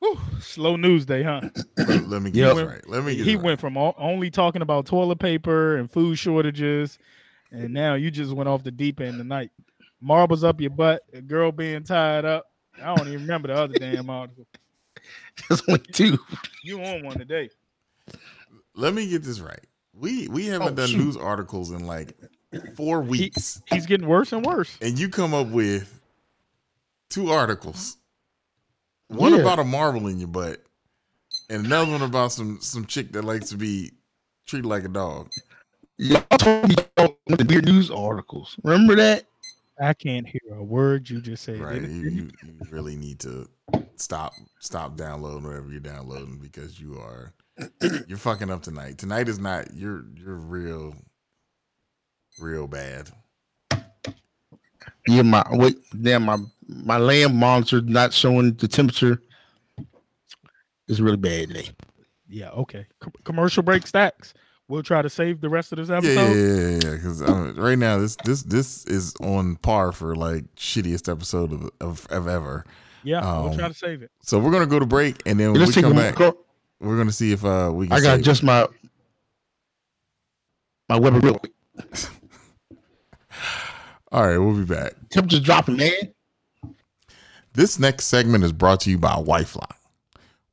[0.00, 1.42] Whew, slow news day, huh?
[1.76, 2.56] let, let me get Yep.
[2.56, 2.88] this right.
[2.88, 3.44] Let me get He right.
[3.44, 6.98] went from o- only talking about toilet paper and food shortages,
[7.50, 9.50] and now you just went off the deep end tonight.
[10.00, 12.46] Marbles up your butt, a girl being tied up.
[12.80, 14.46] I don't even remember the other damn article.
[15.48, 16.18] There's only two.
[16.62, 17.50] You on one today?
[18.74, 19.60] Let me get this right.
[19.92, 20.98] We we haven't Oh, done shoot.
[20.98, 22.14] news articles in like
[22.76, 24.76] four weeks, He's getting worse and worse.
[24.80, 26.00] and you come up with
[27.10, 27.96] two articles.
[29.08, 29.40] One Yeah.
[29.40, 30.62] about a marble in your butt,
[31.48, 33.92] and another one about some some chick that likes to be
[34.46, 35.30] treated like a dog.
[35.96, 38.56] Y'all told me y'all the weird news articles.
[38.62, 39.24] Remember that?
[39.80, 41.60] I can't hear a word you just said.
[41.60, 41.80] Right?
[41.82, 43.48] You, you, you really need to
[43.96, 47.32] stop stop downloading whatever you're downloading because you are
[48.06, 48.98] you're fucking up tonight.
[48.98, 50.94] Tonight is not you're you're real
[52.38, 53.10] real bad.
[55.06, 59.20] Yeah, my wait, damn my my lamp monitor not showing the temperature.
[60.88, 61.68] It's really bad today.
[62.28, 62.86] Yeah, okay.
[63.00, 64.34] Com- commercial break stacks.
[64.68, 66.34] We'll try to save the rest of this Yeah, episode.
[66.34, 66.96] yeah, yeah, yeah.
[66.96, 67.22] Because
[67.56, 72.28] right now, this this this is on par for like shittiest episode of of, of
[72.28, 72.64] ever.
[73.02, 74.10] Yeah, we'll try Um, to save it.
[74.22, 76.16] So we're gonna go to break, and then when Let's we take come a back,
[76.16, 76.36] go-
[76.80, 77.86] we're gonna see if uh we.
[77.86, 78.66] Can I got save- just my
[80.88, 81.52] my Weber real quick.
[84.10, 84.94] All right, we'll be back.
[85.10, 85.92] Temperatures dropping, man.
[87.52, 89.76] This next segment is brought to you by WifeLock.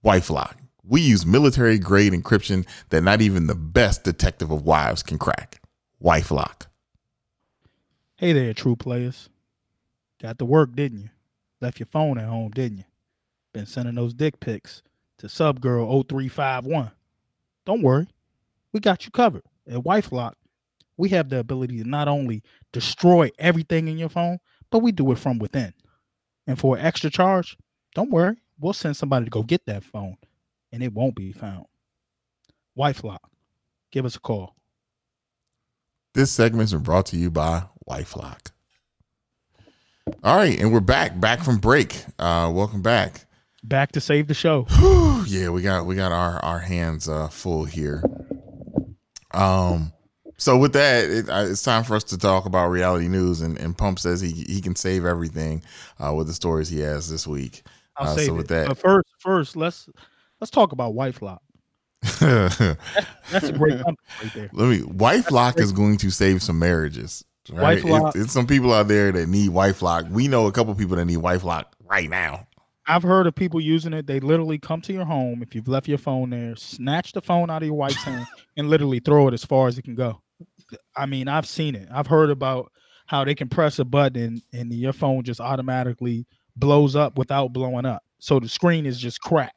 [0.03, 0.55] WifeLock.
[0.87, 5.61] We use military grade encryption that not even the best detective of wives can crack.
[6.03, 6.67] WifeLock.
[8.17, 9.29] Hey there, true players.
[10.21, 11.09] Got to work, didn't you?
[11.61, 12.83] Left your phone at home, didn't you?
[13.53, 14.83] Been sending those dick pics
[15.17, 16.91] to subgirl0351.
[17.65, 18.07] Don't worry.
[18.73, 19.43] We got you covered.
[19.67, 20.33] At WifeLock,
[20.97, 24.39] we have the ability to not only destroy everything in your phone,
[24.71, 25.73] but we do it from within.
[26.47, 27.57] And for an extra charge,
[27.93, 28.37] don't worry.
[28.59, 30.17] We'll send somebody to go get that phone
[30.71, 31.65] and it won't be found.
[32.77, 33.19] WifeLock.
[33.91, 34.55] Give us a call.
[36.13, 38.51] This segment's been brought to you by WifeLock.
[40.23, 42.03] All right, and we're back, back from break.
[42.19, 43.25] Uh, welcome back.
[43.63, 44.67] Back to save the show.
[45.27, 48.03] Yeah, we got we got our our hands uh, full here.
[49.33, 49.91] Um,
[50.37, 53.41] so with that, it, it's time for us to talk about reality news.
[53.41, 55.63] And, and Pump says he he can save everything
[55.99, 57.63] uh, with the stories he has this week.
[57.97, 58.37] I'll Uh, save so it.
[58.37, 59.87] with that- But first, first, let's
[60.41, 61.39] let's talk about WifeLock.
[62.21, 62.77] Let
[63.31, 64.49] That's a great company right there.
[64.53, 64.83] Let me.
[64.83, 67.23] Wife lock is going to save some marriages.
[67.51, 67.79] Right?
[67.83, 70.05] It's, it's some people out there that need wife lock.
[70.09, 72.47] We know a couple people that need wife lock right now.
[72.87, 74.05] I've heard of people using it.
[74.07, 77.49] They literally come to your home if you've left your phone there, snatch the phone
[77.49, 78.25] out of your wife's hand,
[78.57, 80.21] and literally throw it as far as it can go.
[80.95, 81.87] I mean, I've seen it.
[81.91, 82.71] I've heard about
[83.07, 87.85] how they can press a button and your phone just automatically blows up without blowing
[87.85, 88.03] up.
[88.19, 89.53] So the screen is just cracked.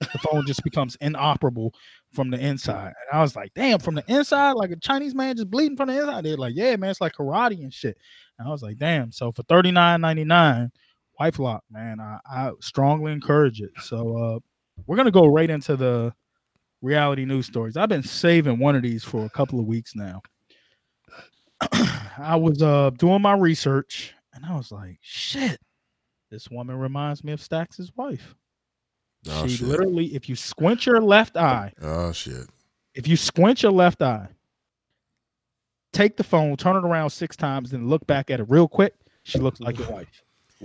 [0.00, 1.74] The phone just becomes inoperable
[2.12, 2.86] from the inside.
[2.86, 5.88] And I was like, damn, from the inside, like a Chinese man just bleeding from
[5.88, 6.24] the inside.
[6.24, 7.98] They're like, yeah, man, it's like karate and shit.
[8.38, 9.12] And I was like, damn.
[9.12, 10.70] So for thirty nine ninety nine,
[11.18, 13.70] wife lock, man, I, I strongly encourage it.
[13.82, 14.38] So uh
[14.86, 16.14] we're gonna go right into the
[16.82, 17.76] reality news stories.
[17.76, 20.22] I've been saving one of these for a couple of weeks now.
[22.18, 25.58] I was uh doing my research and I was like, shit,
[26.30, 28.34] this woman reminds me of Stax's wife.
[29.28, 29.66] Oh she shit.
[29.68, 32.46] literally, if you squint your left eye, Oh shit.
[32.94, 34.28] if you squint your left eye,
[35.92, 38.94] take the phone, turn it around six times, then look back at it real quick.
[39.24, 40.22] She looks like your wife.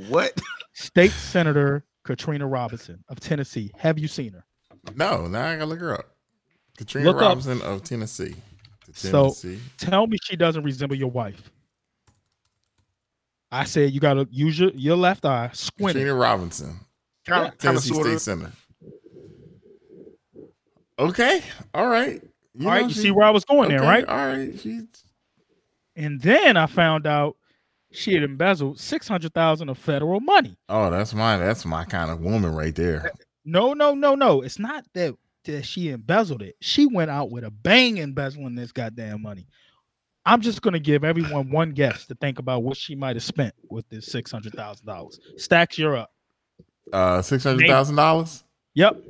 [0.08, 0.40] What?
[0.74, 3.72] State Senator Katrina Robinson of Tennessee.
[3.78, 4.46] Have you seen her?
[4.96, 6.12] No, now I gotta look her up.
[6.78, 8.36] Katrina Look up- Robinson of Tennessee.
[8.94, 9.36] So-
[9.78, 11.52] Tell me she doesn't resemble your wife.
[13.52, 15.96] I said you gotta use your, your left eye, squint.
[15.96, 16.80] Katrina Robinson.
[17.26, 18.22] Kind of, kind of Tennessee sort State.
[18.22, 18.52] Center.
[21.00, 21.42] Okay.
[21.74, 22.22] All right.
[22.62, 24.06] All right, know, you she- see where I was going there, right?
[24.06, 24.58] All right.
[24.60, 24.82] She
[25.96, 27.36] And then I found out
[27.92, 30.58] she had embezzled six hundred thousand of federal money.
[30.70, 33.12] Oh, that's my that's my kind of woman right there.
[33.46, 34.42] No, no, no, no.
[34.42, 36.56] It's not that, that she embezzled it.
[36.62, 39.48] She went out with a bang embezzling this goddamn money.
[40.26, 43.54] I'm just gonna give everyone one guess to think about what she might have spent
[43.70, 45.20] with this six hundred thousand dollars.
[45.38, 46.12] Stacks, you're up.
[46.92, 48.44] Uh six hundred thousand dollars?
[48.74, 49.04] Yep.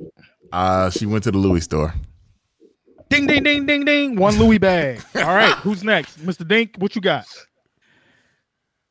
[0.52, 1.94] Uh she went to the Louis store.
[3.08, 4.16] Ding, ding, ding, ding, ding.
[4.16, 5.00] One Louis bag.
[5.14, 6.46] All right, who's next, Mr.
[6.46, 6.76] Dink?
[6.76, 7.26] What you got?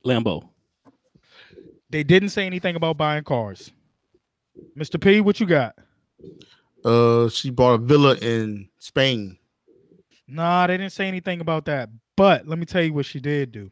[0.03, 0.49] Lambo.
[1.91, 3.71] They didn't say anything about buying cars.
[4.77, 5.01] Mr.
[5.01, 5.75] P, what you got?
[6.83, 9.37] Uh, she bought a villa in Spain.
[10.27, 11.89] Nah, they didn't say anything about that.
[12.15, 13.71] But let me tell you what she did do.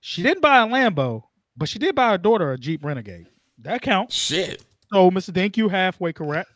[0.00, 1.24] She didn't buy a Lambo,
[1.56, 3.26] but she did buy her daughter a Jeep Renegade.
[3.58, 4.14] That counts.
[4.14, 4.64] Shit.
[4.92, 5.32] So, Mr.
[5.32, 6.50] Dink, you halfway correct.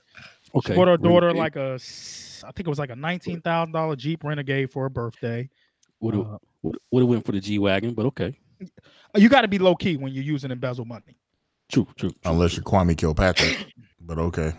[0.54, 0.72] Okay.
[0.72, 1.40] She bought her daughter Renegade.
[1.42, 4.88] like a, I think it was like a nineteen thousand dollar Jeep Renegade for her
[4.88, 5.48] birthday.
[6.00, 8.38] would have uh, would have went for the G wagon, but okay.
[9.16, 11.16] You got to be low key when you're using embezzle money.
[11.72, 12.10] True, true.
[12.10, 12.18] true.
[12.24, 13.66] Unless you're Kwame Kilpatrick.
[14.00, 14.52] but okay.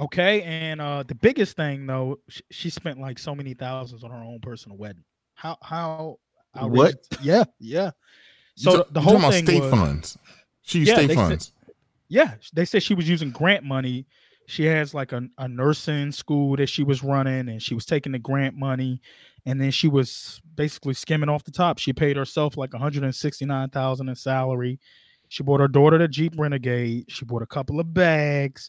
[0.00, 4.10] Okay, and uh the biggest thing though, sh- she spent like so many thousands on
[4.10, 5.04] her own personal wedding.
[5.34, 6.16] How how
[6.54, 6.62] What?
[6.94, 7.90] outrageous- Yeah, yeah.
[8.56, 10.18] You So ta- the, the whole talking about thing state was, funds.
[10.62, 11.52] She used Yeah, state they said- funds.
[12.08, 14.06] yeah, they said she was using grant money.
[14.46, 18.10] She has like a, a nursing school that she was running, and she was taking
[18.12, 19.00] the grant money,
[19.46, 21.78] and then she was basically skimming off the top.
[21.78, 24.80] She paid herself like one hundred and sixty nine thousand in salary.
[25.30, 27.04] She bought her daughter the Jeep Renegade.
[27.08, 28.68] She bought a couple of bags,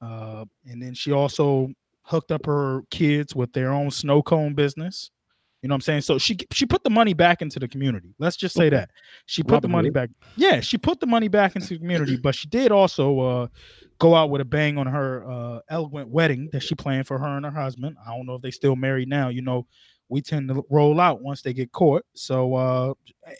[0.00, 1.68] uh, and then she also
[2.02, 5.10] hooked up her kids with their own snow cone business.
[5.62, 6.02] You know what I'm saying?
[6.02, 8.14] So she she put the money back into the community.
[8.20, 8.90] Let's just say that
[9.26, 9.94] she put the money Hood.
[9.94, 10.10] back.
[10.36, 13.46] Yeah, she put the money back into the community, but she did also uh
[13.98, 17.36] go out with a bang on her uh, eloquent wedding that she planned for her
[17.36, 17.96] and her husband.
[18.06, 19.28] I don't know if they still married now.
[19.28, 19.66] You know,
[20.08, 22.04] we tend to roll out once they get caught.
[22.14, 22.94] So, uh,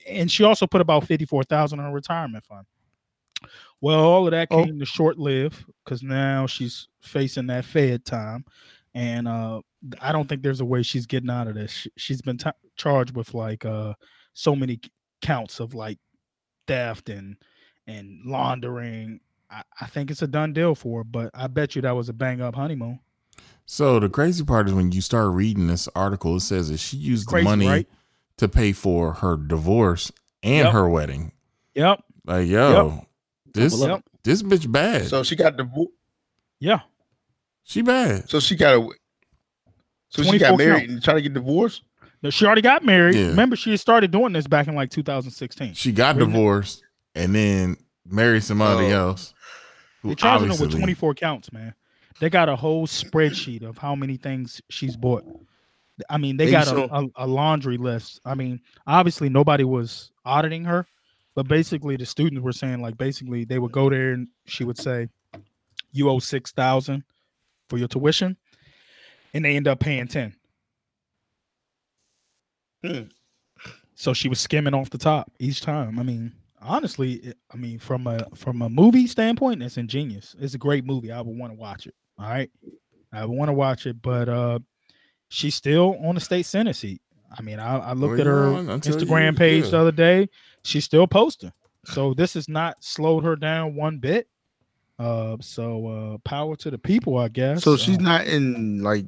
[0.09, 2.67] and she also put about fifty four thousand in her retirement fund.
[3.81, 4.65] Well, all of that Oh.
[4.65, 8.45] came to short live because now she's facing that Fed time,
[8.95, 9.61] and uh,
[10.01, 11.71] I don't think there's a way she's getting out of this.
[11.71, 13.95] She, she's been t- charged with like uh,
[14.33, 14.81] so many
[15.23, 15.99] counts of like
[16.67, 17.37] theft and
[17.87, 19.21] and laundering.
[19.51, 22.09] I, I think it's a done deal for her, but I bet you that was
[22.09, 22.99] a bang up honeymoon.
[23.67, 26.97] So the crazy part is when you start reading this article, it says that she
[26.97, 27.89] used Crazy, the money right?
[28.39, 30.73] to pay for her divorce and Yep.
[30.73, 31.33] her wedding.
[31.75, 32.03] Yep.
[32.25, 33.05] Like, yo,
[33.53, 34.05] this Double up.
[34.23, 35.07] this bitch bad.
[35.09, 35.91] So she got divorced.
[36.61, 36.81] Yeah.
[37.65, 38.29] she bad.
[38.31, 38.89] So she got a.
[40.09, 40.91] So she 24 got married count.
[40.91, 41.83] and tried to get divorced.
[42.23, 43.17] No, she already got married.
[43.17, 43.27] Yeah.
[43.29, 45.75] Remember, she started doing this back in like 2016.
[45.75, 46.83] She got Wait divorced
[47.15, 47.77] and then
[48.09, 49.09] married somebody Oh.
[49.09, 49.35] else.
[50.03, 51.75] who They charging her with 24 counts, man.
[52.21, 55.25] They got a whole spreadsheet of how many things she's bought.
[56.11, 58.21] I mean, they Hey, got a, a, a laundry list.
[58.25, 60.87] I mean, obviously nobody was auditing her,
[61.35, 64.79] but basically the students were saying like basically they would go there and she would
[64.79, 65.09] say,
[65.93, 67.05] "You owe six thousand
[67.69, 68.37] for your tuition,"
[69.35, 70.35] and they end up paying ten.
[72.85, 73.03] Hmm.
[73.95, 75.99] So she was skimming off the top each time.
[75.99, 80.37] I mean, honestly, I mean, from a from a movie standpoint, it's ingenious.
[80.39, 81.11] It's a great movie.
[81.11, 81.95] I would want to watch it.
[82.19, 82.51] All right,
[83.13, 84.59] I want to watch it, but uh,
[85.29, 87.01] she's still on the state senate seat.
[87.37, 89.71] I mean, I, I looked Well, at her until you- Instagram page yeah.
[89.71, 90.29] the other day.
[90.65, 91.53] She's still posting.
[91.85, 94.29] So this has not slowed her down one bit.
[94.99, 97.63] Uh, so uh, power to the people, I guess.
[97.63, 99.05] So she's Uh, not in like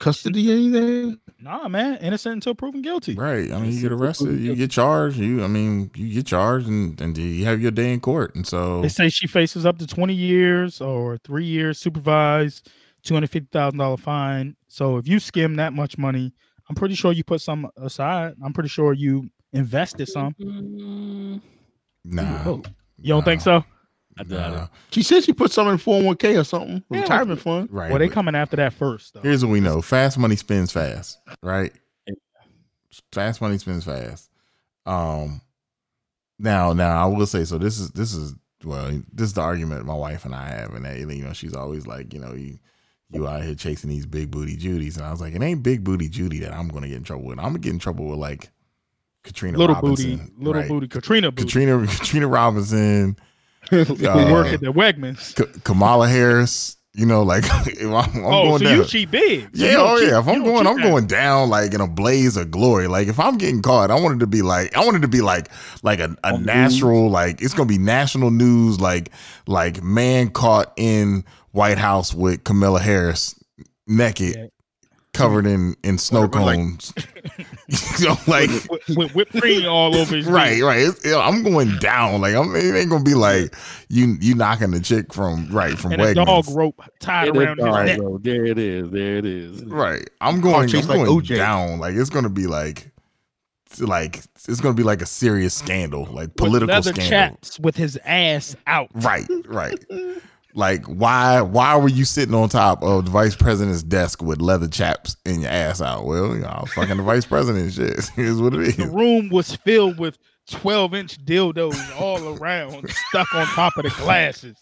[0.00, 1.20] custody or anything.
[1.40, 3.14] nah, man, innocent until proven guilty.
[3.14, 3.52] Right.
[3.52, 5.18] I mean, you get arrested, you get charged.
[5.18, 8.34] You, I mean, you get charged, and and you have your day in court.
[8.34, 12.70] And so, They say she faces up to 20 years or three years supervised,
[13.06, 14.56] $250,000 fine.
[14.66, 16.32] So if you skim that much money,
[16.68, 18.34] I'm pretty sure you put some aside.
[18.44, 20.34] I'm pretty sure you invested some.
[20.40, 21.40] Mm,
[22.04, 22.58] nah,
[22.98, 23.64] You don't think so?
[24.18, 24.62] I doubt nah.
[24.64, 24.68] it.
[24.90, 27.68] She said she put some in 401k or something, Yeah, retirement fund.
[27.70, 27.90] Right.
[27.90, 29.20] Well, they but coming after that first, though.
[29.20, 31.18] Here's what we know: fast money spends fast.
[31.42, 31.72] Right.
[32.06, 32.14] Yeah.
[33.12, 34.30] Fast money spends fast.
[34.86, 35.40] Um.
[36.38, 37.58] Now, now I will say so.
[37.58, 40.84] This is this is well, this is the argument my wife and I have, and
[40.84, 42.58] that you know she's always like, you know, you
[43.12, 45.82] you out here chasing these big booty Judies, and I was like, it ain't big
[45.82, 47.38] booty Judy that I'm gonna get in trouble with.
[47.38, 48.50] I'm gonna get in trouble with like
[49.24, 50.68] Katrina Little Robinson, booty, little right?
[50.68, 51.44] booty, Katrina booty.
[51.44, 53.16] Katrina Katrina Robinson,
[53.84, 55.34] who uh, work at the Wegmans.
[55.36, 56.76] K- Kamala Harris.
[56.92, 58.76] You know, like if I'm, I'm oh, going so down.
[58.78, 59.48] you cheat big.
[59.54, 60.18] Yeah, you oh cheat- yeah.
[60.18, 62.88] If I'm going, I'm going down like in a blaze of glory.
[62.88, 65.50] Like if I'm getting caught, I wanted to be like, I wanted to be like,
[65.84, 69.12] like a, a natural, like it's gonna be national news, like
[69.46, 73.36] like man caught in White House with Camilla Harris
[73.86, 74.50] naked.
[75.12, 76.92] Covered in in snow Whatever, like- cones.
[78.00, 80.62] you know, like with, with whipped cream all over his right, dick.
[80.64, 80.78] right.
[80.80, 82.20] It's, I'm going down.
[82.20, 83.54] Like I'm, it ain't gonna be like
[83.88, 86.26] you you knocking the chick from right from and a Wegmans.
[86.26, 87.98] dog rope tied There around it his is, neck.
[87.98, 88.18] bro.
[88.18, 88.90] There it is.
[88.90, 89.64] There it is.
[89.64, 90.08] Right.
[90.20, 91.36] I'm going, I'm like going OJ.
[91.36, 91.78] down.
[91.80, 92.90] Like it's gonna be like
[93.78, 94.16] like
[94.48, 97.08] it's gonna be like a serious scandal, like political leather scandal.
[97.08, 98.88] chaps with his ass out.
[98.94, 99.78] Right, right.
[100.54, 104.68] like why why were you sitting on top of the vice president's desk with leather
[104.68, 106.04] chaps in your ass out?
[106.06, 108.04] Well, you know, fucking the vice president shit.
[108.16, 113.46] Here's what it The room was filled with 12 inch dildos all around, stuck on
[113.46, 114.56] top of the glasses.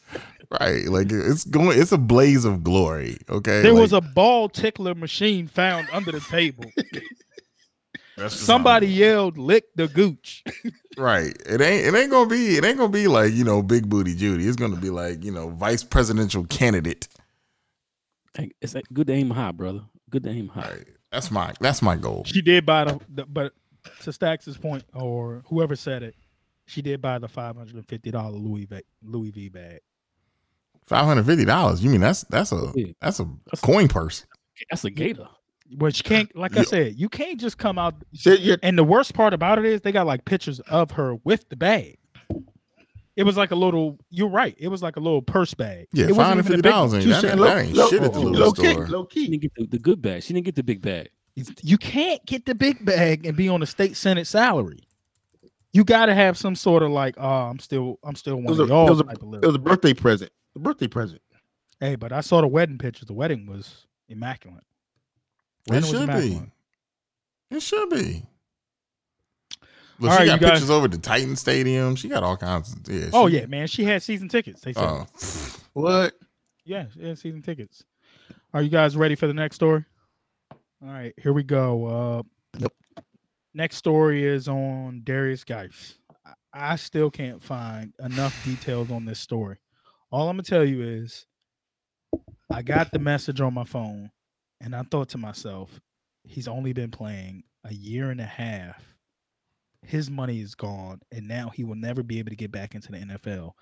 [0.61, 0.85] Right.
[0.87, 3.19] Like it's going it's a blaze of glory.
[3.29, 3.63] Okay.
[3.63, 6.65] There Like, was a ball tickler machine found under the table.
[8.19, 10.45] that's just Somebody how- yelled, "Lick the gooch."
[10.97, 11.37] Right.
[11.47, 14.17] It ain't it ain't gonna be it ain't gonna be like, you know, big booty
[14.17, 14.49] Judy.
[14.49, 17.07] It's gonna be like, you know, vice presidential candidate.
[18.37, 19.83] Hey, It's uh, good to aim high, brother.
[20.11, 20.69] Good to aim high.
[20.71, 20.89] Right.
[21.13, 22.25] That's my that's my goal.
[22.27, 23.53] She did buy the, the but
[24.03, 26.17] to Stax's point, or whoever said it,
[26.67, 29.79] she did buy the five hundred and fifty dollar Louis v, Louis V bag.
[30.85, 31.83] Five hundred fifty dollars.
[31.83, 34.27] You mean that's that's a that's a That's- coin purse.
[34.69, 35.29] That's a gator.
[35.77, 37.95] Which can't, like I said, you can't just come out.
[38.15, 41.17] Said you And the worst part about it is they got like pictures of her
[41.25, 41.99] with the bag.
[43.17, 43.99] It was like a little.
[44.11, 44.55] You're right.
[44.59, 45.89] It was like a little purse bag.
[45.93, 47.01] Yeah, it five wasn't even a fifty big dollars one.
[47.01, 48.87] ain't you that, ain't- low, that ain't low, shit at the low, little key, store.
[48.87, 50.23] low She didn't get the, the good bag.
[50.23, 51.11] She didn't get the big bag.
[51.63, 54.81] You can't get the big bag and be on a state senate salary.
[55.73, 58.59] You got to have some sort of like, oh, I'm still, I'm still one was
[58.59, 59.45] of a- y'all it was a- type of little.
[59.45, 60.33] It was a birthday present.
[60.57, 61.21] A birthday present.
[61.81, 63.07] Hey, but I saw the wedding pictures.
[63.07, 64.65] The wedding was immaculate.
[65.73, 66.03] It should be.
[66.03, 66.49] immaculate.
[67.51, 68.23] It should be.
[70.01, 71.97] But All she right, got you guys- pictures over at the Titan Stadium.
[71.97, 73.11] She got all kinds of yeah.
[73.13, 73.67] Oh yeah, man.
[73.67, 74.61] She had season tickets.
[74.61, 74.83] They said.
[74.85, 75.07] Oh,
[75.73, 76.15] What?
[76.65, 77.85] Yeah, yeah, season tickets.
[78.55, 79.85] Are you guys ready for the next story?
[80.53, 81.87] All right, here we go.
[81.87, 82.23] Uh,
[82.59, 82.73] Yep.
[83.55, 85.99] Next story is on Derrius Guice.
[86.25, 89.57] I, I still can't find enough details on this story.
[90.11, 91.27] All I'm gonna tell you is,
[92.51, 94.11] I got the message on my phone,
[94.61, 95.81] and I thought to myself,
[96.25, 98.83] he's only been playing a year and a half.
[99.83, 102.93] His money is gone, and now he will never be able to get back into
[102.93, 103.53] the NFL.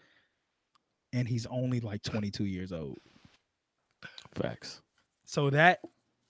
[1.13, 2.99] And he's only like 22 years old.
[4.35, 4.83] Facts.
[5.25, 5.81] So that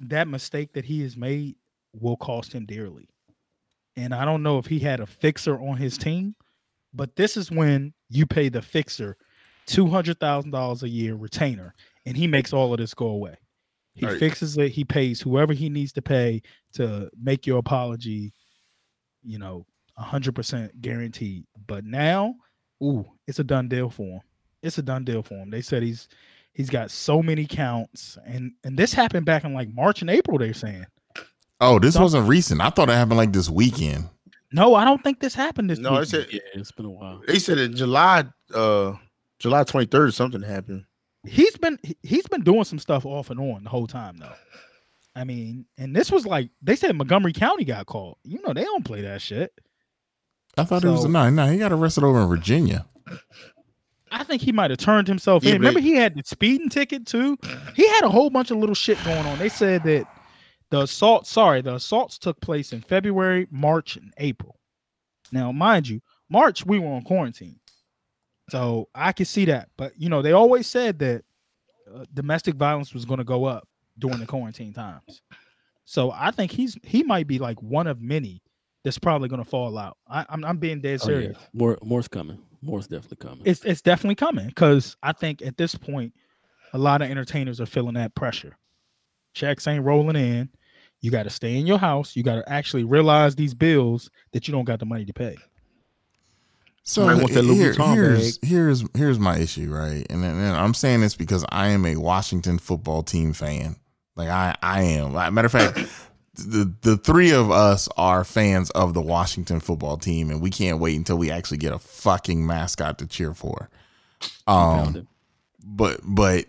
[0.01, 1.57] that mistake that he has made
[1.93, 3.09] will cost him dearly.
[3.97, 6.35] And I don't know if he had a fixer on his team,
[6.93, 9.17] but this is when you pay the fixer
[9.67, 13.37] two hundred thousand dollars a year retainer, and he makes all of this go away.
[13.97, 14.19] He Right.
[14.19, 14.71] fixes it.
[14.73, 16.43] He pays whoever he needs to pay
[16.75, 18.33] to make your apology.
[19.25, 19.67] You know,
[19.97, 21.45] hundred percent guaranteed.
[21.67, 22.35] But now,
[22.83, 24.21] ooh, it's a done deal for him.
[24.63, 25.51] It's a done deal for him.
[25.51, 26.09] They said he's
[26.53, 30.39] he's got so many counts, and and this happened back in like March and April.
[30.39, 30.85] They're saying
[31.61, 32.61] oh, this Some- wasn't recent.
[32.61, 34.09] I thought it happened like this weekend.
[34.53, 35.79] no, I don't think this happened this.
[35.79, 36.09] No, they week.
[36.09, 37.23] said Yeah, it's been a while.
[37.27, 38.25] they said in July,
[38.55, 38.93] uh,
[39.39, 40.85] July twenty third, something happened.
[41.27, 44.33] He's been he- he's been doing some stuff off and on the whole time though.
[45.15, 48.19] I mean, and this was like they said Montgomery County got called.
[48.25, 49.53] You know, they don't play that shit.
[50.59, 51.47] I thought it was So- no, no.
[51.47, 52.87] He got arrested over in Virginia.
[54.11, 55.61] I think he might have turned himself Yeah, in.
[55.61, 57.37] Remember, he had the speeding ticket too.
[57.75, 59.39] He had a whole bunch of little shit going on.
[59.39, 60.07] They said that
[60.71, 64.59] the assault, sorry, the assaults took place in February, March, and April.
[65.33, 66.01] Now, mind you,
[66.31, 67.59] March we were on quarantine,
[68.49, 69.69] so I could see that.
[69.77, 71.23] But you know, they always said that
[71.95, 73.67] uh, domestic violence was going to go up
[73.99, 75.23] during the quarantine times.
[75.85, 78.43] So I think he's he might be like one of many
[78.85, 79.97] that's probably going to fall out.
[80.09, 81.17] I, I'm I'm being dead Oh, yeah.
[81.21, 82.39] serious More, more's coming.
[82.63, 83.43] More's definitely coming.
[83.45, 86.13] it's it's definitely coming because I think at this point,
[86.73, 88.57] a lot of entertainers are feeling that pressure.
[89.35, 90.49] Checks ain't rolling in.
[91.03, 92.17] You got to stay in your house.
[92.17, 95.37] You got to actually realize these bills that you don't got the money to pay.
[96.89, 100.07] So Somebody that here- here's here's here's my issue, right?
[100.09, 103.75] And, and I'm saying this because I am a Washington football team fan.
[104.15, 105.13] Like I I am.
[105.13, 105.79] Like, matter of fact,
[106.35, 110.79] the the three of us are fans of the Washington football team, and we can't
[110.79, 113.69] wait until we actually get a fucking mascot to cheer for.
[114.47, 115.09] Um,
[115.65, 116.45] but but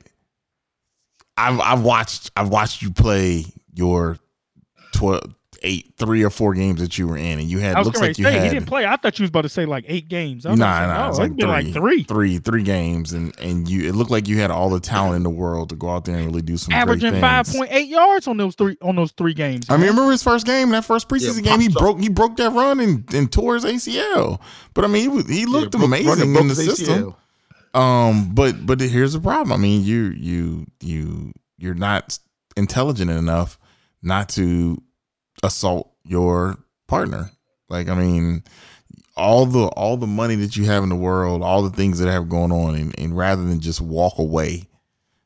[1.36, 4.20] I've I've watched I've watched you play your
[4.94, 5.34] 12,
[5.64, 8.00] eight, three or four games that you were in, and you had I was looks
[8.00, 8.86] like to you say he didn't play.
[8.86, 10.46] I thought you was about to say like eight games.
[10.46, 12.04] I Nah, was nah, like, it's no, like it's like three.
[12.04, 15.16] three, three three games and and you it looked like you had all the talent
[15.16, 17.58] in the world to go out there and really do some averaging great five things.
[17.58, 19.68] point yards on those three on those three games.
[19.70, 21.74] I mean, remember his first game, that first preseason Yeah, game, he up.
[21.74, 24.40] broke he broke that run and, and tore his ACL.
[24.74, 27.16] But I mean, he was, he looked Yeah, amazing running in the system.
[27.74, 27.80] ACL.
[27.80, 29.52] Um, but but here's the problem.
[29.52, 32.18] I mean, you you you you're not
[32.56, 33.60] intelligent enough
[34.02, 34.82] not to
[35.44, 36.58] assault your
[36.88, 37.32] partner.
[37.70, 38.44] Like, I mean,
[39.16, 42.10] all the all the money that you have in the world, all the things that
[42.10, 44.68] have going on, and, and rather than just walk away,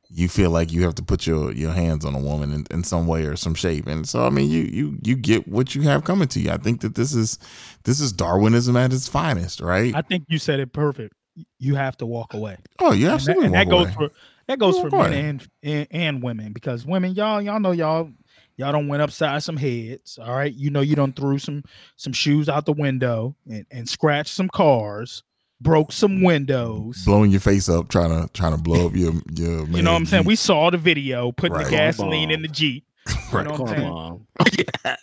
[0.10, 2.84] you feel like you have to put your your hands on a woman in, in
[2.84, 3.88] some way or some shape.
[3.88, 6.52] And so, I mean, you you you get what you have coming to you.
[6.52, 7.38] I think that this is
[7.84, 9.94] this is Darwinism at its finest, right?
[9.96, 11.14] I think you said it perfect.
[11.60, 12.58] You have to walk away.
[12.80, 13.46] oh, you and that, absolutely.
[13.46, 13.94] and that goes away.
[13.94, 14.10] for
[14.48, 18.12] that goes for men and, and and women because women y'all y'all know y'all
[18.58, 21.64] y'all don't went upside some heads all right you know you don't threw some
[21.96, 25.24] some shoes out the window and, and scratched some cars
[25.62, 29.66] broke some windows blowing your face up, trying to trying to blow up your your.
[29.68, 31.66] you know what i'm saying we saw the video putting Right.
[31.66, 32.86] the gasoline in the jeep
[33.32, 33.46] Right.
[33.46, 34.98] know what I'm saying?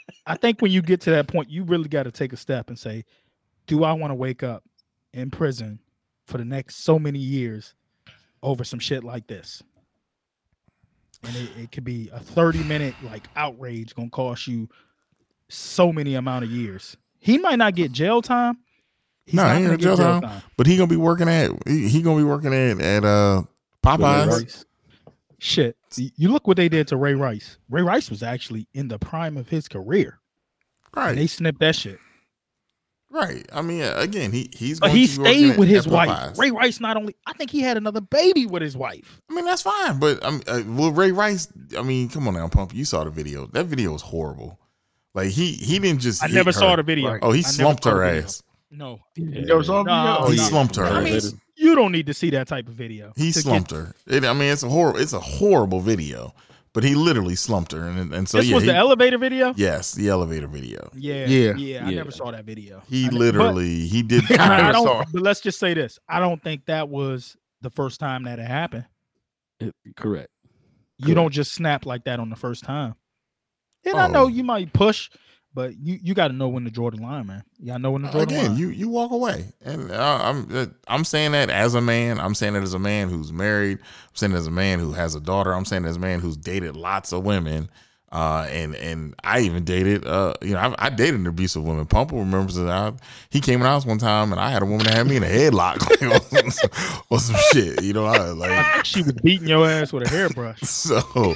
[0.26, 2.68] i think when you get to that point you really got to take a step
[2.68, 3.04] and say
[3.66, 4.64] do i want to wake up
[5.12, 5.78] in prison
[6.26, 7.74] for the next so many years
[8.42, 9.62] over some shit like this
[11.24, 14.68] and it, it could be a 30 minute like outrage gonna cost you
[15.48, 16.96] so many amount of years.
[17.18, 18.58] He might not get jail time.
[19.24, 20.22] He's No, not he gonna ain't get jail jail time.
[20.22, 20.42] time.
[20.56, 23.42] but he gonna be working at he, he gonna be working at at uh
[23.82, 24.64] Popeyes.
[25.38, 25.76] Shit.
[25.96, 27.58] You look what they did to ray rice.
[27.68, 30.18] Ray rice was actually in the prime of his career.
[30.94, 31.98] Right, and they snipped that shit
[33.16, 33.46] right.
[33.52, 34.78] I mean, again, he he's.
[34.80, 36.08] But going he to stayed with his wife.
[36.10, 36.38] Popeyes.
[36.38, 39.20] Ray Rice not only I think he had another baby with his wife.
[39.30, 41.48] I mean, that's fine, but I mean, uh, well, Ray Rice.
[41.76, 42.74] I mean, come on now, pump.
[42.74, 43.46] You saw the video.
[43.46, 44.60] That video was horrible.
[45.14, 46.22] Like he he didn't just.
[46.22, 46.76] I hit never saw her.
[46.76, 47.10] the video.
[47.12, 47.20] Right.
[47.22, 48.22] Oh, he I slumped saw the her video.
[48.24, 48.42] ass.
[48.70, 49.00] No.
[49.16, 49.40] Yeah.
[49.40, 50.28] You never saw the No.
[50.30, 51.20] He slumped her I mean,
[51.56, 53.12] you don't need to see that type of video.
[53.16, 53.94] He to get- slumped her.
[54.06, 55.00] It, I mean, it's a horrible.
[55.00, 56.34] It's a horrible video.
[56.76, 59.52] But he literally slumped her, and and so this yeah, was he- the elevator video.
[59.56, 60.88] yes, the elevator video.
[60.94, 61.54] Yeah, Yeah.
[61.56, 61.86] yeah.
[61.86, 61.96] I Yeah.
[61.96, 62.82] never saw that video.
[62.88, 64.24] He I ne- literally he did.
[64.28, 67.36] But, I I don't, saw but let's just say this: I don't think that was
[67.62, 68.84] the first time that it happened.
[69.58, 70.28] It- correct.
[70.98, 72.94] You don't just snap like that on the first time.
[73.84, 74.28] And I know Oh.
[74.28, 75.10] you might push,
[75.56, 77.42] but you you got to know when to draw the line, man.
[77.58, 78.58] You got to know when to draw the Again, line.
[78.58, 82.20] you you walk away, and uh, I'm uh, I'm saying that as a man.
[82.20, 83.78] I'm saying that as a man who's married.
[83.78, 85.54] I'm saying that as a man who has a daughter.
[85.54, 87.70] I'm saying it as a man who's dated lots of women.
[88.12, 91.86] Uh, and and I even dated, uh, you know, I, I dated an abusive woman.
[91.86, 92.92] Pumple remembers that I,
[93.30, 95.16] he came in the house one time, and I had a woman that had me
[95.16, 95.82] in a headlock
[96.46, 97.82] or, some, or some shit.
[97.82, 100.60] You know, I like she was beating your ass with a hairbrush.
[100.62, 101.34] so.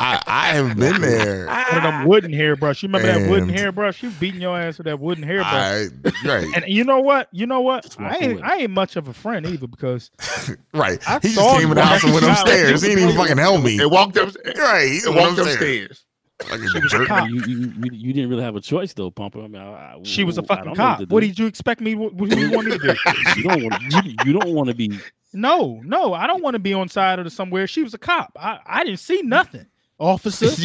[0.00, 1.46] I I have been there.
[1.46, 2.82] One of them wooden hairbrush.
[2.82, 3.98] You remember that wooden hairbrush?
[3.98, 5.52] She was beating your ass with that wooden hairbrush.
[5.52, 5.88] I,
[6.24, 7.28] right, and you know what?
[7.32, 7.96] You know what?
[7.98, 8.42] I ain't.
[8.42, 10.10] I ain't much of a friend either because
[10.74, 11.00] right.
[11.08, 12.82] I He just came in you the house and went upstairs.
[12.82, 13.78] He didn't even fucking help me.
[13.78, 14.34] It walked up.
[14.56, 16.04] Right, he It went walked upstairs.
[16.48, 17.28] Like She was a cop.
[17.28, 19.40] You, you, you, didn't really have a choice though, Pumper.
[19.42, 21.00] I mean, I, I- she was a fucking cop.
[21.08, 21.94] What did you expect me?
[21.94, 22.94] What, what do you want me to do?
[23.36, 24.98] you don't want you, you don't want to be
[25.32, 27.66] No, no, I don't want to be on side of the somewhere.
[27.66, 28.32] She was a cop.
[28.40, 29.66] I, I didn't see nothing,
[29.98, 30.46] officer.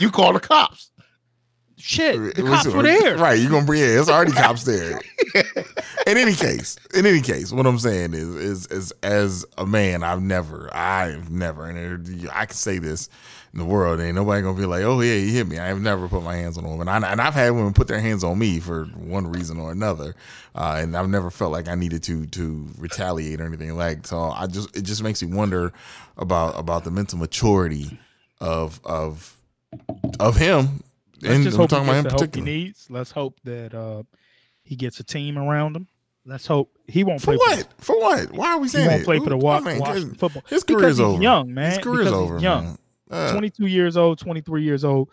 [0.00, 0.90] you, call the cops.
[1.76, 3.18] Shit, the Listen, cops were there.
[3.18, 5.00] Right, you're gonna bring yeah, it's already cops there.
[6.06, 10.02] in any case, in any case, what I'm saying is is is as a man,
[10.02, 13.08] I've never, I've never, and I can say this
[13.54, 15.58] in the world, ain't nobody gonna be like, oh yeah, he hit me.
[15.60, 18.00] I've never put my hands on a woman, I, and I've had women put their
[18.00, 20.16] hands on me for one reason or another,
[20.56, 24.06] uh, and I've never felt like I needed to to retaliate or anything like.
[24.08, 25.72] So I just it just makes me wonder
[26.16, 27.96] about about the mental maturity
[28.40, 29.36] of of
[30.18, 30.82] of him.
[31.22, 32.86] Let's and just I'm hope talking about him gets the he needs.
[32.90, 34.02] Let's hope that uh,
[34.64, 35.86] he gets a team around him.
[36.26, 37.74] Let's hope he won't play For play what?
[37.78, 38.32] For what?
[38.32, 39.04] Why are we saying he won't it?
[39.04, 40.42] play for the I Wa- mean, Washington his- football.
[40.48, 41.70] His Because career's he's over, young, man.
[41.70, 42.64] His career's Because over, young.
[42.64, 42.78] man.
[43.14, 45.08] Uh, 22 years old, 23 years old.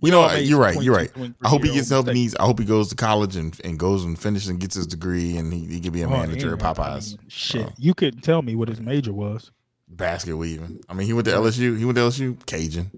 [0.00, 0.34] you know, all what?
[0.34, 0.82] made you're right.
[0.82, 1.10] You're right.
[1.44, 2.14] I hope he gets the help he mistakes.
[2.14, 2.36] needs.
[2.36, 5.36] I hope he goes to college and, and goes and finishes and gets his degree
[5.36, 7.10] and he, he can be a Oh, manager yeah, at I Popeyes.
[7.18, 9.50] mean, shit, So, you couldn't tell me what his major was.
[9.88, 10.80] basket weaving.
[10.88, 11.78] I mean, he went to LSU.
[11.78, 12.44] He went to LSU.
[12.46, 12.90] Cajun.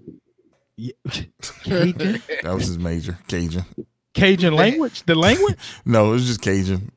[0.77, 0.91] Yeah.
[1.63, 3.17] Cajun, That was his major.
[3.27, 3.63] Cajun.
[4.13, 6.91] Cajun language, the language, No, it was just Cajun.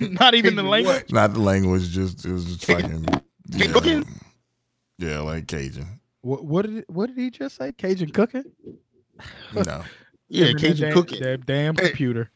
[0.00, 1.12] not even the Cajun language.
[1.12, 1.88] Not the language.
[1.90, 3.06] Just it was just fucking.
[3.48, 4.04] Yeah, Cooking?
[4.98, 6.00] Yeah like Cajun.
[6.22, 7.72] What, what did what did he just say?
[7.72, 8.44] Cajun cooking?
[9.54, 9.82] No.
[10.28, 11.20] Yeah, Him that Cajun damn- cooking.
[11.22, 11.88] That damn Hey.
[11.88, 12.30] computer.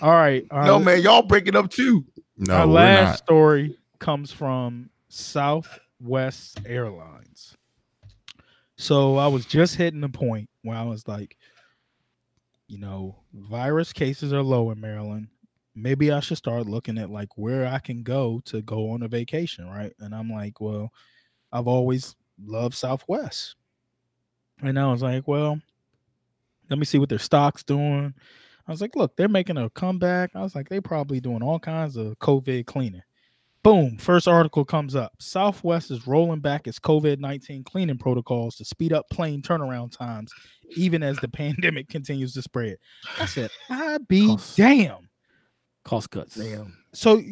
[0.00, 0.46] All right.
[0.50, 2.06] All No man, y'all breaking up too.
[2.38, 3.18] No, Our we're last not.
[3.18, 7.54] story comes from Southwest Airlines.
[8.76, 11.36] So I was just hitting the point where I was like,
[12.66, 15.28] you know, virus cases are low in Maryland.
[15.74, 19.08] Maybe I should start looking at like where I can go to go on a
[19.08, 19.92] vacation, right?
[20.00, 20.90] And I'm like, well,
[21.54, 23.54] I've always loved Southwest.
[24.60, 25.58] And I was like, well,
[26.68, 28.12] let me see what their stock's doing.
[28.66, 30.30] I was like, look, they're making a comeback.
[30.34, 33.02] I was like, they probably doing all kinds of COVID cleaning.
[33.62, 35.12] Boom, first article comes up.
[35.20, 40.32] Southwest is rolling back its COVID 19 cleaning protocols to speed up plane turnaround times,
[40.76, 42.76] even as the pandemic continues to spread.
[43.18, 45.08] I said, I be Cost- damn.
[45.84, 46.34] cost cuts.
[46.34, 46.76] Damn.
[46.92, 47.22] So,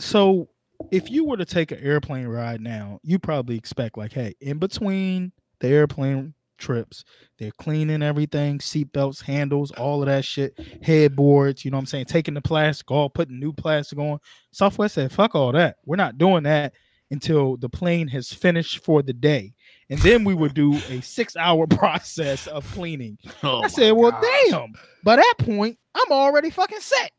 [0.00, 0.48] so
[0.90, 4.58] if you were to take an airplane ride now, you probably expect like, hey, in
[4.58, 7.04] between the airplane trips,
[7.38, 11.64] they're cleaning everything, seatbelts, handles, all of that shit, headboards.
[11.64, 12.06] You know what I'm saying?
[12.06, 14.18] Taking the plastic off, putting new plastic on.
[14.52, 15.76] Southwest said, fuck all that.
[15.84, 16.72] We're not doing that
[17.10, 19.54] until the plane has finished for the day.
[19.90, 23.18] And then we would do a six hour process of cleaning.
[23.42, 24.22] Oh I said, well, gosh.
[24.50, 24.72] damn.
[25.04, 27.12] By that point, I'm already fucking set.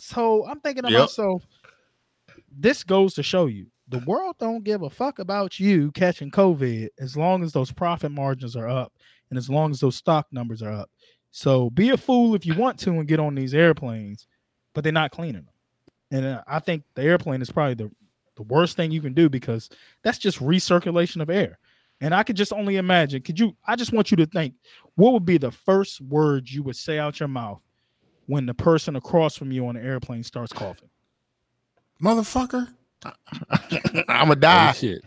[0.00, 1.00] So I'm thinking to Yep.
[1.02, 1.42] myself,
[2.56, 6.88] this goes to show you the world don't give a fuck about you catching COVID
[6.98, 8.92] as long as those profit margins are up
[9.30, 10.90] and as long as those stock numbers are up.
[11.30, 14.26] So be a fool if you want to and get on these airplanes,
[14.74, 15.54] but they're not cleaning them.
[16.10, 17.90] And uh, I think the airplane is probably the,
[18.36, 19.70] the worst thing you can do because
[20.02, 21.58] that's just recirculation of air.
[22.00, 23.22] And I could just only imagine.
[23.22, 23.56] Could you?
[23.66, 24.54] I just want you to think
[24.94, 27.60] what would be the first words you would say out your mouth
[28.26, 30.90] when the person across from you on the airplane starts coughing?
[32.02, 32.68] Motherfucker.
[34.08, 34.72] I'ma Oh, die.
[34.72, 35.04] shit.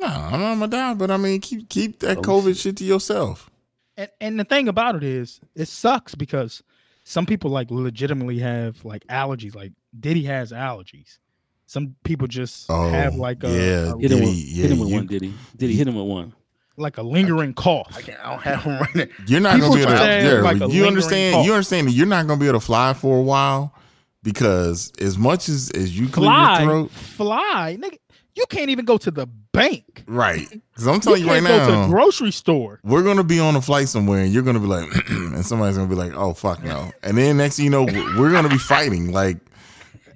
[0.00, 2.56] No, I'm not gonna die, but I mean, keep keep that Oh, COVID shit.
[2.58, 3.50] shit to yourself.
[3.96, 6.62] And and the thing about it is, it sucks because
[7.04, 9.54] some people like legitimately have like allergies.
[9.54, 11.18] Like Diddy has allergies.
[11.66, 13.92] Some people just oh, have Oh, like a, yeah.
[13.94, 15.32] a- Hit him, with, yeah, hit him with you- one, did he?
[15.56, 16.34] Did he hit him with one?
[16.78, 17.94] like a lingering cough.
[17.94, 18.18] I can't.
[18.24, 19.04] I don't have one right now.
[19.26, 20.06] You're not People gonna be able to.
[20.06, 21.34] Yeah, like you understand?
[21.34, 21.46] cough.
[21.46, 23.74] You understand that you're not gonna be able to fly for a while
[24.22, 27.98] because as much as as you clear Fly, your throat, fly, nigga.
[28.34, 30.04] You can't even go to the bank.
[30.06, 30.48] right?
[30.48, 32.80] Because I'm telling you, right can't go to the grocery store.
[32.82, 35.90] we're gonna be on a flight somewhere, and you're gonna be like, and somebody's gonna
[35.90, 39.12] be like, "Oh fuck no!" And then next thing you know, we're gonna be fighting.
[39.12, 39.36] Like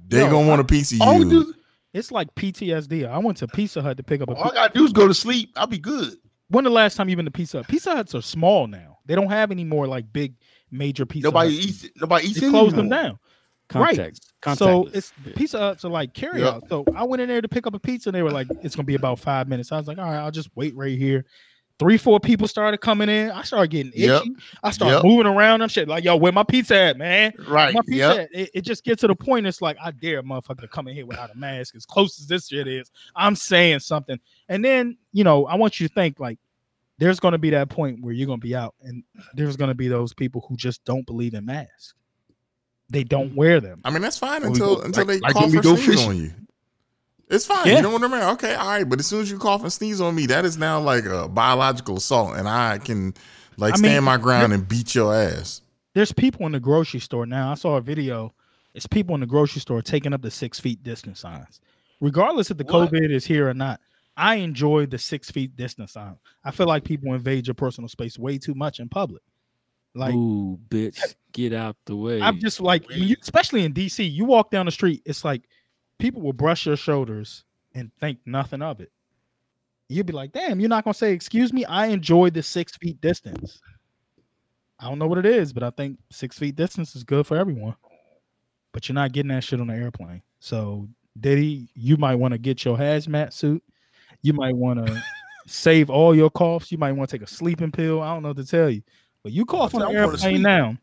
[0.08, 1.28] they're Yo, gonna want a piece of you.
[1.28, 1.54] do,
[1.92, 3.06] It's like PTSD.
[3.06, 4.34] I went to Pizza Hut to pick up a.
[4.34, 5.52] all I gotta do is go to sleep.
[5.56, 6.14] I'll be good.
[6.48, 7.68] when the last time you been to Pizza Hut?
[7.68, 8.96] Pizza Huts are small now.
[9.04, 10.36] They don't have any more like big
[10.70, 11.26] major pizza.
[11.28, 11.84] Nobody Huts.
[11.84, 12.00] eats.
[12.00, 12.40] Nobody eats.
[12.40, 13.18] They closed them anymore.
[13.68, 13.82] Down.
[13.82, 14.18] Right.
[14.42, 14.58] Contact.
[14.58, 15.32] So it's Yeah.
[15.36, 16.68] pizza uh, huts are like carry out.
[16.68, 18.76] So I went in there to pick up a pizza and they were like, it's
[18.76, 19.72] gonna be about five minutes.
[19.72, 21.24] I was like, all right, I'll just wait right here.
[21.78, 23.30] Three, four people started coming in.
[23.30, 24.04] I started getting itchy.
[24.06, 24.22] Yep.
[24.62, 25.04] I started Yep.
[25.04, 25.60] moving around.
[25.60, 27.34] I'm shit like, yo, where my pizza at, man?
[27.46, 27.74] Right.
[27.74, 28.18] My pizza Yep.
[28.18, 28.28] at?
[28.32, 29.46] It, it just gets to the point.
[29.46, 31.74] It's like, I dare a motherfucker to come in here without a mask.
[31.76, 34.18] As close as this shit is, I'm saying something.
[34.48, 36.38] And then, you know, I want you to think like
[36.98, 39.02] there's gonna be that point where you're gonna be out, and
[39.34, 41.92] there's gonna be those people who just don't believe in masks.
[42.88, 43.80] They don't wear them.
[43.84, 45.62] I mean, that's fine When until go- until like- they like cough when we or
[45.62, 46.08] go sneeze fishing.
[46.10, 46.32] on you.
[47.28, 47.66] It's fine.
[47.66, 47.76] Yeah.
[47.76, 48.22] You know what I mean?
[48.34, 48.88] Okay, all right.
[48.88, 51.26] But as soon as you cough and sneeze on me, that is now like a
[51.28, 53.14] biological assault, and I can
[53.56, 55.60] like I mean, stand my ground and beat your ass.
[55.94, 57.50] there's people in the grocery store now.
[57.50, 58.32] I saw a video.
[58.74, 61.60] It's people in the grocery store taking up the six feet distance signs,
[62.00, 62.92] regardless if the What?
[62.92, 63.80] COVID is here or not.
[64.18, 66.16] I enjoy the six feet distance sign.
[66.44, 69.22] I feel like people invade your personal space way too much in public.
[69.94, 72.20] Like Ooh, bitch, get out the way.
[72.20, 75.42] I'm just like, you, especially in DC, you walk down the street, it's like
[75.98, 78.90] people will brush your shoulders and think nothing of it.
[79.88, 81.64] You'd be like, damn, you're not gonna say, excuse me.
[81.66, 83.60] I enjoy the six feet distance.
[84.80, 87.36] I don't know what it is, but I think six feet distance is good for
[87.36, 87.76] everyone.
[88.72, 90.22] But you're not getting that shit on the airplane.
[90.40, 90.88] So,
[91.20, 93.62] Diddy, you might want to get your hazmat suit.
[94.22, 95.02] You might want to
[95.46, 96.72] save all your coughs.
[96.72, 98.02] You might want to take a sleeping pill.
[98.02, 98.82] I don't know what to tell you.
[99.22, 100.76] But you cough on the airplane now.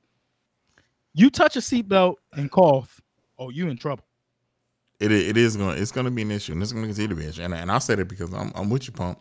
[1.13, 2.99] You touch a seatbelt and cough.
[3.37, 4.03] Oh, you in trouble.
[4.99, 6.87] It it is going to it's going to be an issue, and it's going to
[6.87, 7.41] continue to be an issue.
[7.41, 9.19] And, and I said it because I'm I'm with you, pump.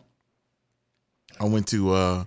[1.39, 2.23] I went to uh,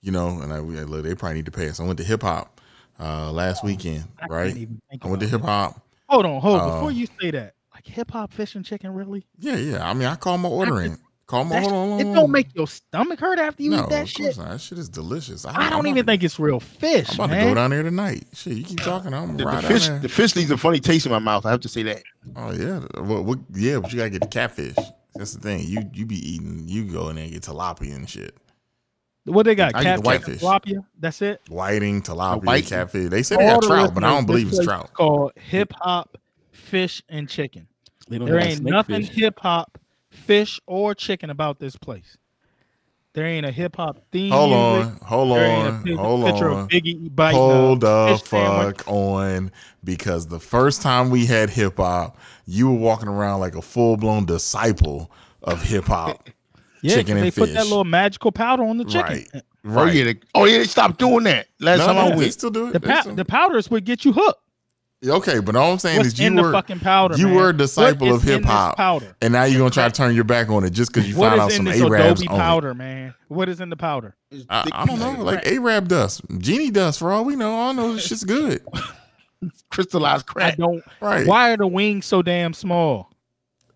[0.00, 1.80] you know, and I we- look, they probably need to pay us.
[1.80, 2.60] I went to hip hop
[2.98, 4.56] uh last weekend, I right?
[4.56, 5.80] even think I went to hip hop.
[6.08, 6.68] Hold on, hold on.
[6.68, 9.26] Uh, Before you say that, like hip hop, fish and chicken, really?
[9.38, 9.88] Yeah, yeah.
[9.88, 10.96] I mean, I call my order
[11.26, 11.30] in.
[11.30, 13.90] Call my That hold on, it don't make your stomach hurt after you no, eat
[13.90, 14.38] that of shit.
[14.38, 14.50] not.
[14.50, 15.44] That shit is delicious.
[15.44, 17.40] I I'm don't about even to- think it's real fish, I'm about man.
[17.40, 18.24] to go down there tonight.
[18.32, 19.12] Shit, you keep talking.
[19.12, 19.98] I'm The, gonna the fish, there.
[19.98, 21.44] the fish leaves a funny taste in my mouth.
[21.46, 22.02] I have to say that.
[22.36, 24.76] Oh yeah, what, what, yeah, but you gotta get the catfish.
[25.16, 25.66] That's the thing.
[25.66, 26.64] You you be eating.
[26.66, 28.36] You go in there and get tilapia and shit.
[29.24, 29.74] What they got?
[29.74, 30.40] I the Catfish, whitefish.
[30.40, 30.84] tilapia.
[31.00, 31.40] That's it.
[31.48, 32.68] Whiting, tilapia, whiting.
[32.68, 33.10] catfish.
[33.10, 34.92] They say they All got trout, but I don't believe it's trout.
[34.92, 36.16] Called hip hop,
[36.52, 37.66] fish and chicken.
[38.08, 39.78] they There ain't nothing hip hop,
[40.16, 42.16] fish or chicken about this place.
[43.14, 44.30] There ain't a hip hop theme.
[44.30, 44.92] Hold music.
[45.02, 46.58] on, hold There ain't a on, pic- hold picture on.
[46.64, 48.76] of Biggie biting Hold a the fish sandwich.
[48.78, 49.52] fuck on,
[49.84, 53.96] because the first time we had hip hop, you were walking around like a full
[53.96, 55.10] blown disciple
[55.42, 56.28] of hip hop.
[56.82, 59.24] Yeah, chicken 'cause they and put that little magical powder on the chicken.
[59.64, 62.10] Right, Oh yeah, they, oh yeah, they stopped doing that last No, time no, I
[62.10, 62.32] they went.
[62.34, 62.74] still do it.
[62.74, 64.40] The, They pow- still- the powders would get you hooked.
[65.04, 67.16] Okay, but all I'm saying What's is you were fucking powder?
[67.16, 67.34] you man?
[67.36, 70.48] were a disciple of hip hop, and now you're gonna try to turn your back
[70.48, 72.38] on it just because you What found out some this Arabs Adobe it.
[72.38, 73.14] powder, man?
[73.28, 74.16] What is in the powder?
[74.48, 76.98] I, I don't know, like Arab dust, genie dust.
[76.98, 78.62] For all we know, all I know this shit's good,
[79.70, 80.56] crystallized I crack.
[80.56, 80.82] don't.
[81.00, 81.26] right?
[81.26, 83.10] Why are the wings so damn small?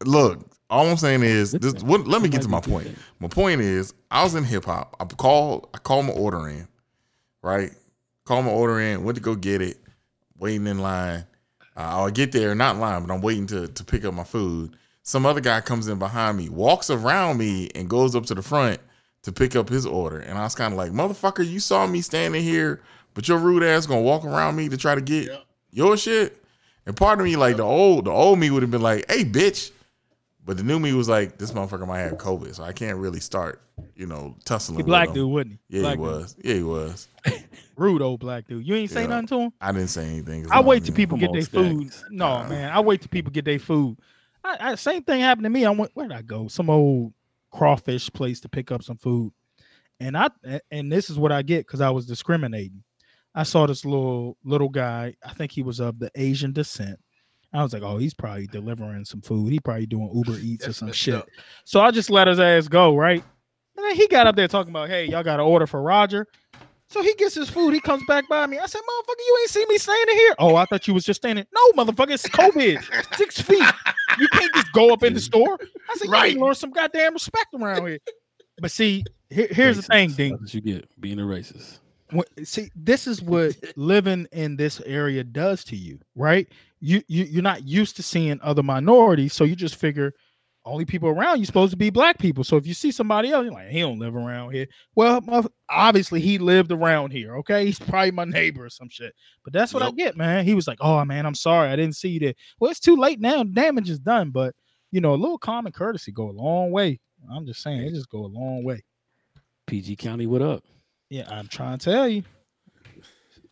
[0.04, 1.82] Look, all I'm saying is this.
[1.82, 2.96] What, let me get to my point.
[3.18, 4.96] My point is, I was in hip hop.
[5.00, 5.68] I called.
[5.74, 6.66] I called my order in,
[7.42, 7.72] right?
[8.24, 9.04] Called my order in.
[9.04, 9.76] Went to go get it.
[10.40, 11.24] Waiting in line.
[11.76, 14.24] Uh, I'll get there, not in line, but I'm waiting to to pick up my
[14.24, 14.76] food.
[15.02, 18.42] Some other guy comes in behind me, walks around me, and goes up to the
[18.42, 18.80] front
[19.22, 20.18] to pick up his order.
[20.18, 22.82] And I was kind of like, "Motherfucker, you saw me standing here,
[23.14, 25.30] but your rude ass gonna walk around me to try to get
[25.70, 26.42] your shit."
[26.86, 29.24] And part of me, like the old the old me, would have been like, "Hey,
[29.24, 29.70] bitch."
[30.44, 33.20] But the new me was like, this motherfucker might have COVID, so I can't really
[33.20, 33.60] start,
[33.94, 34.78] you know, tussling.
[34.78, 35.14] He with black him.
[35.14, 35.76] dude, wouldn't he?
[35.76, 36.12] Yeah, black he dude.
[36.12, 36.36] was.
[36.42, 37.08] Yeah, he was.
[37.80, 38.66] Rude old black dude.
[38.66, 39.06] You ain't say Yeah.
[39.08, 39.52] nothing to him.
[39.60, 40.46] I didn't say anything.
[40.50, 41.90] I wait till people get their food.
[42.10, 42.48] No, Nah.
[42.48, 42.70] man.
[42.70, 43.98] I wait till people get their food.
[44.44, 45.64] I, I same thing happened to me.
[45.64, 46.46] I went where did I go?
[46.48, 47.14] Some old
[47.50, 49.32] crawfish place to pick up some food.
[49.98, 50.28] And I
[50.70, 52.82] and this is what I get because I was discriminating.
[53.34, 55.14] I saw this little little guy.
[55.24, 56.98] I think he was of the Asian descent.
[57.52, 59.52] I was like, oh, he's probably delivering some food.
[59.52, 61.14] He probably doing Uber Eats or some shit.
[61.14, 61.28] up.
[61.64, 63.24] So I just let his ass go, right?
[63.76, 66.26] And then he got up there talking about, hey, y'all got an order for Roger.
[66.90, 67.72] So he gets his food.
[67.72, 68.58] He comes back by me.
[68.58, 70.34] I said, motherfucker, you ain't see me standing here.
[70.40, 71.46] Oh, I thought you was just standing.
[71.54, 73.14] No, motherfucker, it's COVID.
[73.16, 73.64] Six feet.
[74.18, 75.56] You can't just go up in the store.
[75.88, 76.26] I said, Right.
[76.26, 77.98] you need to learn some goddamn respect around here.
[78.60, 80.16] But see, here- here's the thing, Racist.
[80.16, 80.30] Ding.
[80.32, 81.78] That's what you get being a racist.
[82.12, 86.48] Wh- See, this is what living in this area does to you, right?
[86.80, 90.12] You you you're not used to seeing other minorities, so you just figure
[90.64, 92.44] only people around you supposed to be black people.
[92.44, 94.66] So if you see somebody else, you're like, he don't live around here.
[94.94, 97.36] Well, obviously he lived around here.
[97.38, 99.14] Okay, he's probably my neighbor or some shit.
[99.42, 100.44] But that's what I get, man.
[100.44, 102.96] He was like, "Oh man, I'm sorry, I didn't see you there." Well, it's too
[102.96, 103.42] late now.
[103.42, 104.30] Damage is done.
[104.30, 104.54] But
[104.92, 107.00] you know, a little common courtesy go a long way.
[107.32, 108.82] I'm just saying, it just go a long way.
[109.66, 110.64] PG County, what up?
[111.10, 112.22] Yeah, I'm trying to tell you.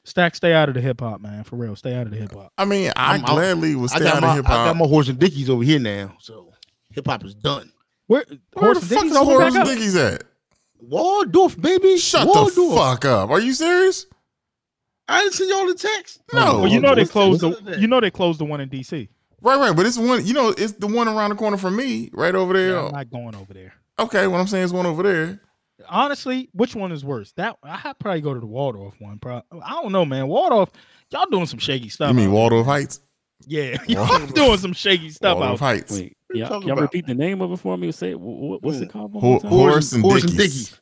[0.04, 1.44] Stack, stay out of the hip hop, man.
[1.44, 2.50] For real, stay out of the hip hop.
[2.56, 4.52] I mean, I I'm- I'm- gladly would I stay out my, of I hip hop.
[4.52, 4.76] I got hop.
[4.76, 6.52] my horse and dickies over here now, so
[6.98, 7.72] hip hop is done.
[8.08, 8.24] Where,
[8.54, 9.68] Where Horse the and fuck is open Horace and up?
[9.68, 10.24] Dickies at?
[10.80, 11.96] Waldorf, baby.
[11.98, 12.54] Shut Waldorf.
[12.54, 13.30] the fuck up.
[13.30, 14.06] Are you serious?
[15.06, 16.20] I didn't send y'all the text.
[16.32, 16.60] No.
[16.60, 19.08] Well, you know they closed what's the you know they closed the one in DC.
[19.40, 19.74] Right, right.
[19.74, 22.52] But it's one, you know, it's the one around the corner from me, right over
[22.52, 22.70] there.
[22.72, 23.72] Yeah, I'm not going over there.
[23.98, 25.40] okay, what I'm saying is one over there.
[25.88, 27.32] Honestly, which one is worse?
[27.32, 29.18] That I'd probably go to the Waldorf one.
[29.20, 30.26] Pro- I don't know, man.
[30.26, 30.70] Waldorf,
[31.10, 32.08] y'all doing some shaky stuff.
[32.08, 33.00] You mean out Waldorf Heights?
[33.46, 35.38] Yeah, y'all doing some shaky stuff out.
[35.38, 35.66] Waldorf out.
[35.66, 35.92] Heights.
[35.92, 37.90] Wait, What you y'all, y'all repeat the name of it for me?
[37.92, 39.12] Say, what, what's it called?
[39.14, 39.50] Ho- more time?
[39.50, 40.52] Horace and Horse and Dickies.
[40.70, 40.80] Dickies.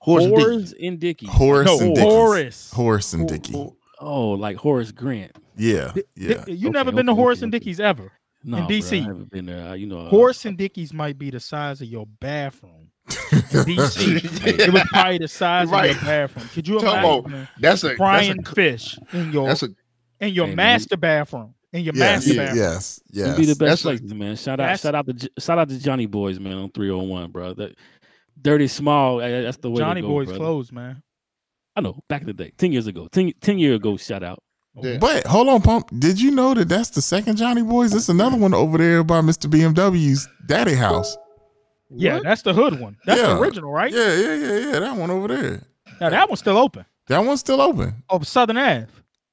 [0.00, 0.44] Horse and Dickies.
[0.44, 1.28] Horace and Dickies.
[1.30, 2.12] Horace No, and Dickies.
[2.12, 2.70] Horace.
[2.72, 3.66] Horace and Ho- Dickie.
[4.00, 5.32] Oh, like Horace Grant.
[5.56, 6.44] Yeah, yeah.
[6.44, 7.58] Di- you Okay, never been to okay, Horace okay, and okay.
[7.60, 8.12] Dickies ever.
[8.44, 9.00] No, In bro, DC.
[9.00, 9.68] I haven't been there.
[9.70, 12.90] Uh, You know, uh, Horace and Dickies might be the size of your bathroom.
[13.08, 13.14] In
[13.64, 15.90] DC, it was probably the size Right.
[15.90, 16.48] of your bathroom.
[16.54, 19.68] Could you Talk imagine about- That's a that's frying a, fish in your that's a
[20.20, 20.56] in your man.
[20.56, 21.54] master bathroom?
[21.72, 22.58] In your yes, master yeah, bathroom.
[22.58, 23.36] yes, You yes.
[23.36, 24.36] be the best That's a- places, man.
[24.36, 27.52] Shout out, shout out to shout out to Johnny Boys, man, on 301, bro.
[27.54, 27.74] That
[28.40, 30.38] dirty small, eh, that's the way Johnny to go, Boys brother.
[30.38, 31.02] closed, man.
[31.76, 33.06] I know, back in the day, 10 years ago.
[33.12, 34.42] 10, 10 year ago, shout out.
[34.80, 34.96] Yeah.
[34.98, 35.90] But hold on, Pump.
[35.98, 37.90] Did you know that that's the second Johnny Boys?
[37.90, 39.48] There's another one over there by Mr.
[39.50, 41.16] BMW's daddy house.
[41.90, 42.24] Yeah, What?
[42.24, 42.96] that's the hood one.
[43.06, 43.28] That's Yeah.
[43.34, 43.92] the original, right?
[43.92, 44.78] Yeah, yeah, yeah, yeah.
[44.80, 45.62] That one over there.
[46.00, 46.84] Now that one's still open.
[47.08, 48.02] That one's still open.
[48.10, 48.86] Oh, Southern Ave.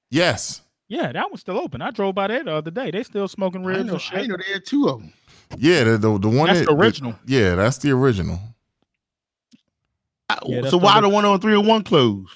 [0.09, 0.61] Yes.
[0.87, 1.81] Yeah, that one's still open.
[1.81, 2.91] I drove by there the other day.
[2.91, 4.15] They still smoking I ribs didn't know, and shit.
[4.19, 5.13] didn't know they had two of them.
[5.57, 7.15] Yeah, the the, the one That's that, the original.
[7.25, 8.39] yeah, that's the original.
[10.47, 12.31] Yeah, that's so the why look- the one on 301 closed?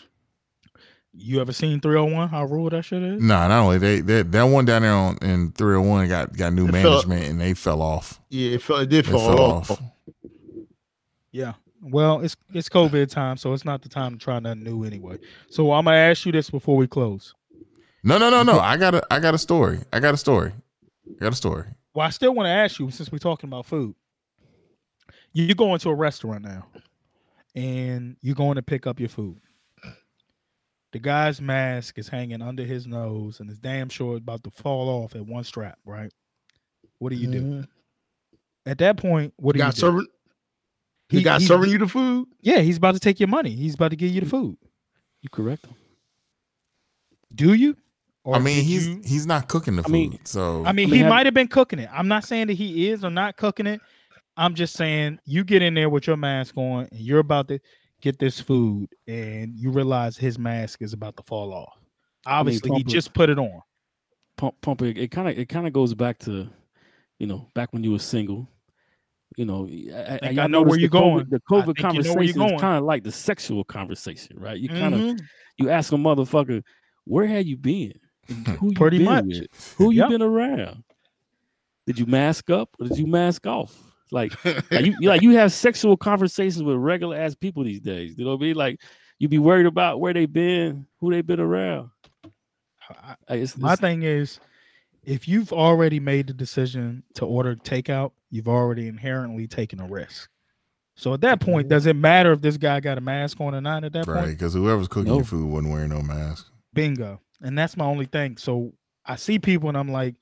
[1.22, 2.30] You ever seen 301?
[2.30, 3.22] How rude that shit is?
[3.22, 6.68] Nah, not only they that that one down there on in 301 got got new
[6.68, 8.20] It fell- management and they fell off.
[8.30, 9.72] Yeah, it, fell, it did They fall fell off.
[9.72, 9.82] off.
[11.32, 11.54] Yeah.
[11.82, 15.18] Well, it's it's COVID time, so it's not the time to try nothing new anyway.
[15.50, 17.34] So I'm gonna ask you this before we close.
[18.04, 18.60] No, no, no, no.
[18.60, 19.80] I got a I got a story.
[19.92, 20.54] I got a story.
[21.10, 21.66] I got a story.
[21.94, 23.96] Well, I still want to ask you since we're talking about food.
[25.34, 26.66] You you go into a restaurant now,
[27.56, 29.38] and you're going to pick up your food.
[30.92, 34.90] The guy's mask is hanging under his nose, and his damn sure about to fall
[35.04, 35.78] off at one strap.
[35.86, 36.12] Right?
[37.00, 37.68] What do you do Mhm.
[38.66, 39.34] at that point?
[39.38, 39.80] What do The you guy do?
[39.80, 40.08] serving,
[41.10, 42.28] the He- got he- serving you the food.
[42.42, 43.52] Yeah, he's about to take your money.
[43.52, 44.58] He's about to give you the food.
[45.22, 45.66] You correct?
[45.66, 45.76] him.
[47.36, 47.78] Do you?
[48.30, 49.92] Or I mean, he's you- he's not cooking the I food.
[49.92, 51.90] mean- so I mean, I mean, he have- might have been cooking it.
[51.92, 53.82] I'm not saying that he is or not cooking it.
[54.38, 57.60] I'm just saying you get in there with your mask on and you're about to
[58.02, 61.74] get this food and you realize his mask is about to fall off.
[62.26, 63.62] Obviously, he Pumper- just put it on.
[64.38, 64.98] Pump, pump it.
[64.98, 66.48] It kind of, it kind of goes back to,
[67.18, 68.48] you know, back when you were single.
[69.36, 71.26] You know, I, think y'all I know where you're the COVID- going.
[71.30, 74.58] The COVID think you know conversation is kind of like the sexual conversation, right?
[74.58, 75.20] You kind of, Mhm.
[75.58, 76.64] you ask a motherfucker,
[77.06, 77.94] where have you been?
[78.30, 79.26] And Who you Pretty been much.
[79.26, 79.74] with?
[79.78, 80.10] Who you Yep.
[80.10, 80.84] been around?
[81.88, 83.76] Did you mask up or did you mask off?
[84.12, 84.34] Like,
[84.72, 88.16] like you, you like you have sexual conversations with regular ass people these days.
[88.18, 88.56] You know what I mean?
[88.56, 88.80] Like
[89.20, 91.90] you be worried about where they been, who they been around.
[93.28, 94.40] I- it's, My it's- thing is,
[95.04, 100.30] if you've already made the decision to order takeout, you've already inherently taken a risk.
[100.96, 101.70] So at that point, mm-hmm.
[101.76, 103.84] does it matter if this guy got a mask on or not?
[103.86, 105.16] At that right, point, because whoever's cooking No.
[105.18, 106.48] your food wasn't wearing no mask.
[106.74, 108.72] bingo and that's my only thing so
[109.06, 110.16] i see people and i'm like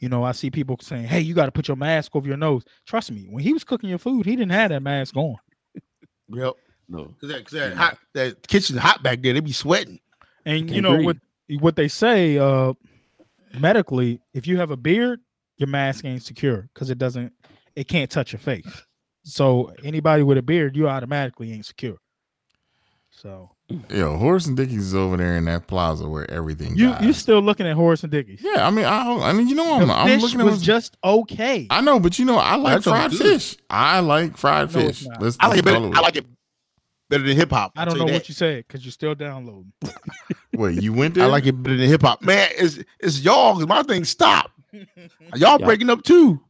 [0.00, 2.36] you know i see people saying hey you got to put your mask over your
[2.36, 5.36] nose trust me when he was cooking your food he didn't have that mask on
[6.28, 6.54] Yep.
[6.88, 7.14] no.
[7.20, 9.34] Cause that, 'cause that hot, that kitchen's hot back there.
[9.34, 10.00] They be sweating.
[10.46, 11.06] and you Can't know breathe.
[11.48, 12.72] what what they say uh
[13.58, 15.20] medically if you have a beard
[15.58, 17.30] your mask ain't secure because it doesn't
[17.76, 18.66] it can't touch your face
[19.24, 21.98] so anybody with a beard you automatically ain't secure
[23.10, 23.50] so
[23.90, 26.76] Yo, Horace and Dickies is over there in that plaza where everything.
[26.76, 27.04] you dies.
[27.04, 29.74] you still looking at Horace and Dickies Yeah, I mean, I, I mean, you know,
[29.80, 32.56] I'm, I'm fish looking at was what's- just okay I know, but you know, I
[32.56, 33.56] like That sounds fried fish.
[33.70, 35.08] I like fried No, it's fish.
[35.08, 35.22] not.
[35.22, 35.78] Let's, I like it better.
[35.78, 36.26] call I like it
[37.10, 37.72] better than hip hop.
[37.76, 39.72] i don't know what you said because you're still downloading
[40.54, 41.24] Wait, you went there?
[41.24, 42.22] I like it better than hip hop.
[42.22, 44.50] Man, it's it's y'all because my thing stopped.
[45.36, 45.66] Y'all Yeah.
[45.66, 46.40] breaking up too.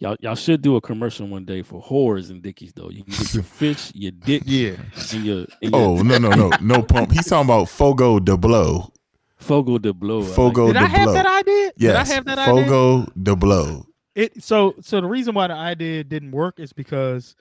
[0.00, 2.88] Y'all, y'all should do a commercial one day for whores and dickies though.
[2.88, 4.76] You can get your fish, your dick, Yeah.
[5.12, 7.12] and your, and your Oh no no no no pump.
[7.12, 8.90] He's talking about Fogo de Blow.
[9.36, 10.20] Fogo de blow.
[10.20, 11.12] I like Fogo Did de I have Blow.
[11.14, 11.72] that idea?
[11.78, 12.64] Did I Yes, have that idea?
[12.64, 13.86] Fogo de Blow.
[14.14, 17.36] It so so the reason why the idea didn't work is because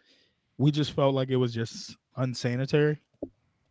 [0.58, 3.00] we just felt like it was just unsanitary.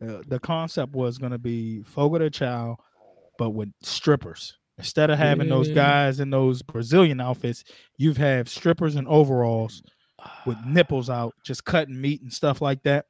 [0.03, 2.77] Uh, the concept was going to be Fogo de Chão,
[3.39, 4.58] but with strippers.
[4.79, 7.65] Instead of having those guys in those Brazilian outfits,
[7.97, 9.83] you've have strippers in overalls
[10.45, 13.07] with nipples out, just cutting meat and stuff like that.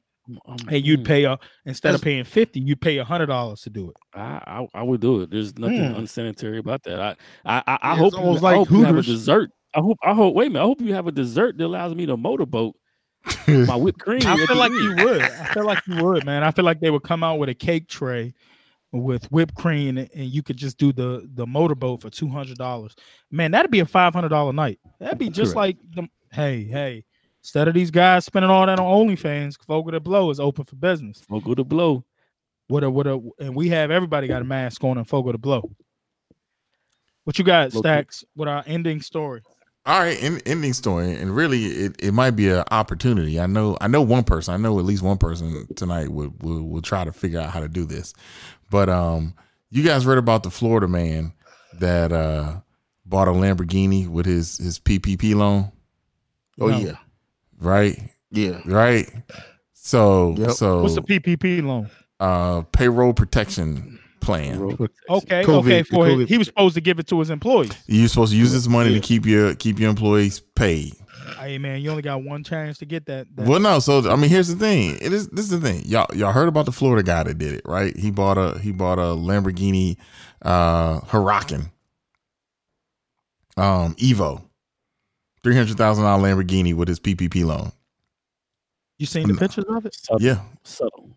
[0.69, 3.69] And you'd mm, pay a instead of paying fifty, you pay a hundred dollars to
[3.69, 3.97] do it.
[4.13, 4.41] I,
[4.73, 5.29] I I would do it.
[5.31, 5.93] There's nothing Hmm.
[5.93, 6.99] unsanitary about that.
[6.99, 7.15] I
[7.45, 9.51] I I, I Yeah, hope you, almost I hope you have a dessert.
[9.75, 10.63] I hope I hope wait a minute.
[10.63, 12.75] I hope you have a dessert that allows me to motorboat
[13.65, 14.27] my whipped cream.
[14.27, 14.79] I feel like end.
[14.79, 15.31] you would.
[15.31, 16.43] I feel like you would, man.
[16.43, 18.33] I feel like they would come out with a cake tray
[18.91, 22.57] with whipped cream, and and you could just do the the motorboat for two hundred
[22.57, 22.95] dollars.
[23.31, 24.79] Man, that'd be a five hundred dollar night.
[24.99, 27.05] That'd be just like the hey hey.
[27.41, 30.75] Instead of these guys spending all that on OnlyFans, Fogo the Blow is open for
[30.75, 31.21] business.
[31.21, 32.03] Fogo the blow.
[32.67, 35.37] What a what a and we have everybody got a mask on and Fogo the
[35.37, 35.71] Blow.
[37.23, 38.23] What you got, Look, Stacks?
[38.35, 39.41] With our ending story.
[39.85, 43.39] All right, en- ending story, and really, it, it might be an opportunity.
[43.39, 44.53] I know, I know one person.
[44.53, 47.59] I know at least one person tonight would will will try to figure out how
[47.59, 48.13] to do this.
[48.69, 49.33] But um,
[49.69, 51.33] you guys read about the Florida man
[51.79, 52.57] that uh
[53.05, 55.71] bought a Lamborghini with his his PPP loan,
[56.59, 56.77] Oh No.
[56.77, 56.95] yeah.
[57.59, 57.99] right?
[58.31, 58.61] Yeah.
[58.65, 59.09] Right.
[59.73, 60.51] So Yep.
[60.51, 61.89] so What's the PPP loan?
[62.19, 64.61] uh payroll protection plan.
[64.61, 65.83] Okay, COVID, okay.
[65.83, 66.27] For COVID.
[66.27, 67.71] he was supposed to give it to his employees.
[67.87, 68.99] You're supposed to use this money Yeah.
[68.99, 70.93] to keep your keep your employees paid.
[71.39, 73.27] Hey man, you only got one chance to get that.
[73.35, 73.79] that Well, no.
[73.79, 74.97] So I mean, here's the thing.
[75.01, 75.83] It is this is the thing.
[75.85, 77.95] Y'all y'all heard about the Florida guy that did it, right?
[77.97, 79.97] He bought a he bought a Lamborghini
[80.41, 81.71] uh Huracan
[83.57, 84.43] um Evo.
[85.43, 87.71] Three hundred thousand dollar Lamborghini with his PPP loan.
[88.97, 89.39] you seen the No.
[89.39, 89.95] pictures of it?
[89.95, 91.09] Subtle, Yeah, subtle,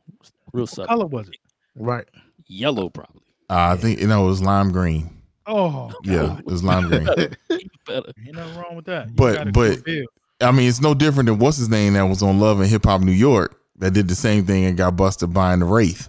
[0.53, 0.83] real subtle.
[0.85, 1.37] What color was it?
[1.75, 2.09] Right.
[2.47, 3.23] Yellow probably.
[3.51, 5.22] uh, I think you know it was lime green.
[5.47, 7.09] Oh, Yeah, it was lime green.
[7.09, 9.09] Ain't nothing wrong with that.
[9.09, 10.07] You But- but- do a bill.
[10.41, 12.85] I mean, it's no different than what's his name that was on Love and Hip
[12.85, 16.09] Hop New York that did the same thing and got busted buying the Wraith.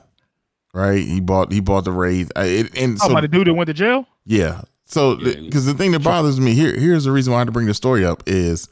[0.73, 1.03] Right?
[1.05, 2.31] He bought he bought the Wraith.
[2.35, 4.07] Uh, It, and Oh, so about the dude that went to jail?
[4.25, 4.61] Yeah.
[4.85, 7.51] So, because the thing that bothers me here, here's the reason why I had to
[7.51, 8.69] bring the story up is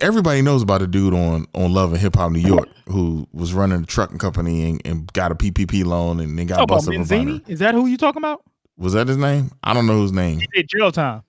[0.00, 3.54] everybody knows about a dude on on Love and Hip Hop New York who was
[3.54, 6.94] running a trucking company and, and got a PPP loan and then got Oh, busted
[6.94, 7.48] for buying Benzini?
[7.48, 7.52] it.
[7.52, 8.42] Is that who you talking about?
[8.78, 9.50] Was that his name?
[9.62, 10.38] I don't know his name.
[10.38, 11.22] He did jail time.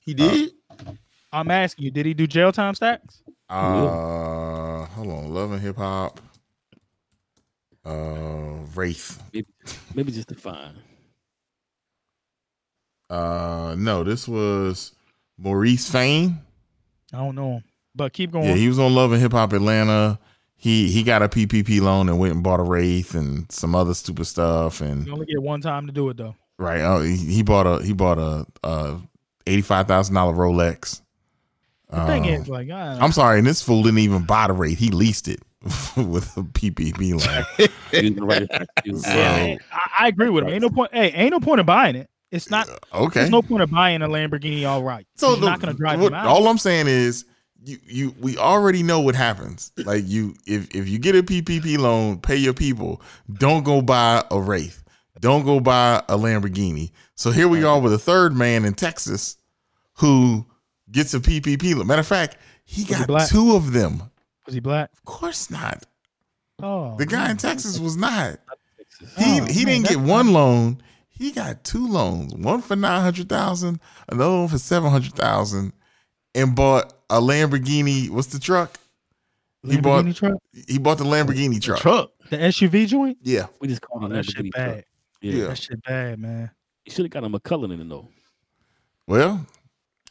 [0.00, 0.52] He did.
[1.32, 3.22] I'm asking you, did he do jail time stacks?
[3.48, 6.20] Uh, hold on, Love and Hip Hop.
[7.84, 9.22] Uh, Wraith.
[9.94, 10.74] Maybe just define.
[13.08, 14.92] Uh, no, this was
[15.38, 16.40] Maurice Fayne.
[17.12, 17.64] I don't know him.
[17.94, 18.48] But keep going.
[18.48, 20.18] Yeah, he was on Love and Hip Hop Atlanta.
[20.56, 23.94] He he got a PPP loan and went and bought a Wraith and some other
[23.94, 24.80] stupid stuff.
[24.80, 26.36] And you only get one time to do it though.
[26.62, 28.98] Right, oh, he, he bought a he bought a, a
[29.46, 31.00] eighty five thousand dollar Rolex.
[31.90, 34.54] The thing Um, is, like, I, I'm sorry, and this fool didn't even buy the
[34.54, 35.40] rate; He leased it
[35.96, 37.68] with a PPP loan.
[37.92, 38.98] Using the.
[38.98, 39.58] So- I,
[40.00, 40.50] I agree with him.
[40.50, 40.90] Ain't no point.
[40.94, 42.08] Hey, ain't no point in buying it.
[42.30, 42.66] It's not.
[42.94, 44.66] Okay, There's no point of buying a Lamborghini.
[44.66, 45.06] All right.
[45.16, 46.26] So You're the- not going to drive what- him out.
[46.28, 47.26] All I'm saying is,
[47.62, 49.70] you you we already know what happens.
[49.76, 53.02] Like you, if if you get a PPP loan, pay your people.
[53.34, 54.81] Don't go buy a Wraith.
[55.22, 56.90] Don't go buy a Lamborghini.
[57.14, 59.36] So here we are with a third man in Texas
[59.98, 60.44] who
[60.90, 61.86] gets a PPP loan.
[61.86, 63.28] Matter of fact, he Was got black?
[63.28, 64.02] two of them.
[64.46, 64.90] Was he black?
[64.92, 65.86] Of course not.
[66.60, 67.36] Oh, The guy in.
[67.36, 68.40] Texas was not.
[69.16, 70.82] He Oh, he man, didn't get that's one loan.
[71.08, 72.34] He got two loans.
[72.34, 75.72] One for nine hundred thousand, another one for seven hundred thousand,
[76.34, 78.10] and bought a Lamborghini.
[78.10, 78.76] What's the truck?
[79.64, 80.34] He bought Lamborghini truck,
[80.66, 81.78] he bought the oh, Lamborghini truck.
[81.78, 82.10] Truck.
[82.30, 83.18] the SUV joint.
[83.22, 83.46] Yeah.
[83.60, 84.54] We just called Oh, it that shit truck.
[84.54, 84.84] bad.
[85.22, 85.32] Yeah.
[85.34, 85.46] Yeah.
[85.48, 86.50] That shit bad, man.
[86.84, 88.08] You should have got a McCullen in it though.
[89.06, 89.46] Well,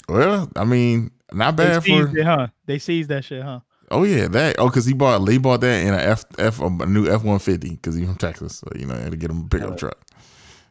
[0.10, 2.18] well, I mean, not bad seized for.
[2.18, 2.48] it, huh?
[2.66, 3.60] They seized that shit, huh?
[3.90, 4.56] Oh yeah, that.
[4.58, 7.40] Oh, because he bought he bought that in a F F a new F one
[7.40, 9.76] fifty because he's from Texas, so you know had to get him a pickup Yeah.
[9.76, 9.98] truck.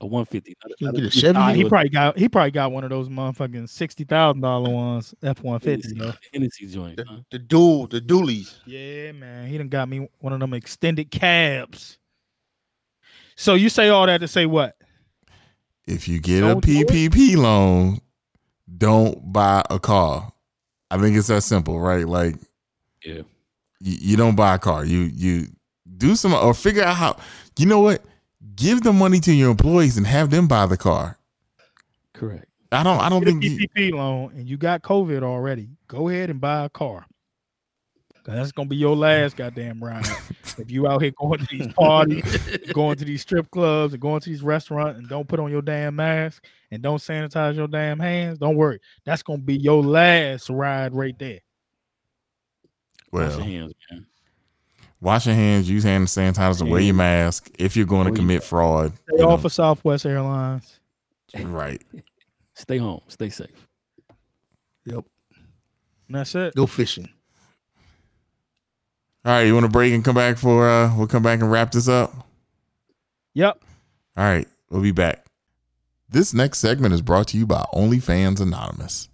[0.03, 0.57] A 150.
[0.65, 1.33] not You not get a Chevy?
[1.35, 5.15] Nah, he probably got he probably got one of those motherfucking sixty thousand dollar ones,
[5.23, 5.95] F one fifty.
[5.95, 6.97] Hennessey- Hennessey joint.
[6.97, 7.17] The, Huh?
[7.31, 8.55] the dual, the dualies.
[8.65, 11.99] Yeah, man, he done got me one of them extended cabs.
[13.41, 14.77] So you say all that to say what?
[15.87, 16.89] If you get a Don't do it.
[16.89, 17.99] PPP loan,
[18.77, 20.31] don't buy a car.
[20.91, 22.07] I think it's that simple, right?
[22.07, 22.37] Like
[23.03, 23.23] Yeah.
[23.81, 24.85] you, you don't buy a car.
[24.85, 25.47] You you
[25.97, 27.17] do some or figure out how.
[27.59, 28.05] You know what?
[28.57, 31.17] Give the money to your employees and have them buy the car.
[32.13, 32.45] Correct.
[32.73, 33.01] I don't.
[33.01, 33.45] I don't Get a think.
[33.45, 37.07] You, PPP loan and you got COVID already, go ahead and buy a car.
[38.23, 40.05] 'Cause that's gonna be your last goddamn ride.
[40.59, 42.39] if you out here going to these parties,
[42.73, 45.63] going to these strip clubs, and going to these restaurants, and don't put on your
[45.63, 48.79] damn mask and don't sanitize your damn hands, don't worry.
[49.05, 51.41] That's gonna be your last ride right there.
[53.13, 54.07] Well, Wash your hands, man.
[55.01, 57.51] wash your hands, use hand sanitizer, wear your mask.
[57.59, 60.79] If you're going to commit fraud, Stay you know, off of Southwest Airlines.
[61.37, 61.83] right?
[62.55, 63.01] Stay home.
[63.09, 63.67] Stay safe.
[64.85, 65.05] Yep.
[66.07, 66.55] And that's it.
[66.55, 67.09] Go fishing.
[69.23, 70.69] All right, you want to break and come back for?
[70.69, 72.27] uh We'll come back and wrap this up.
[73.35, 73.63] Yep.
[74.17, 75.27] All right, we'll be back.
[76.09, 79.09] This next segment is brought to you by OnlyFans Anonymous.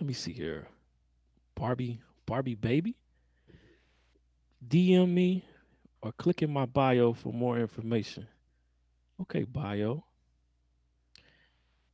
[0.00, 0.68] Let me see here.
[1.54, 2.96] Barbie, Barbie baby.
[4.66, 5.44] DM me
[6.02, 8.26] or click in my bio for more information.
[9.20, 10.04] Okay, bio.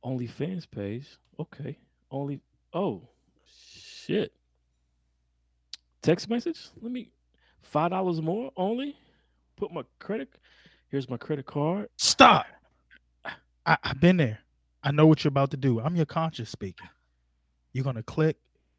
[0.03, 1.07] OnlyFans page.
[1.39, 1.77] Okay.
[2.09, 2.39] Only
[2.73, 3.09] oh
[3.45, 4.31] shit.
[6.05, 6.69] Text message?
[6.83, 7.09] Let me
[7.63, 8.95] five dollars more only.
[9.55, 10.29] Put my credit.
[10.89, 11.89] Here's my credit card.
[11.97, 12.45] Stop.
[13.65, 14.37] I, I've been there.
[14.83, 15.79] I know what you're about to do.
[15.81, 16.87] I'm your conscious speaking.
[17.73, 18.37] You're gonna click,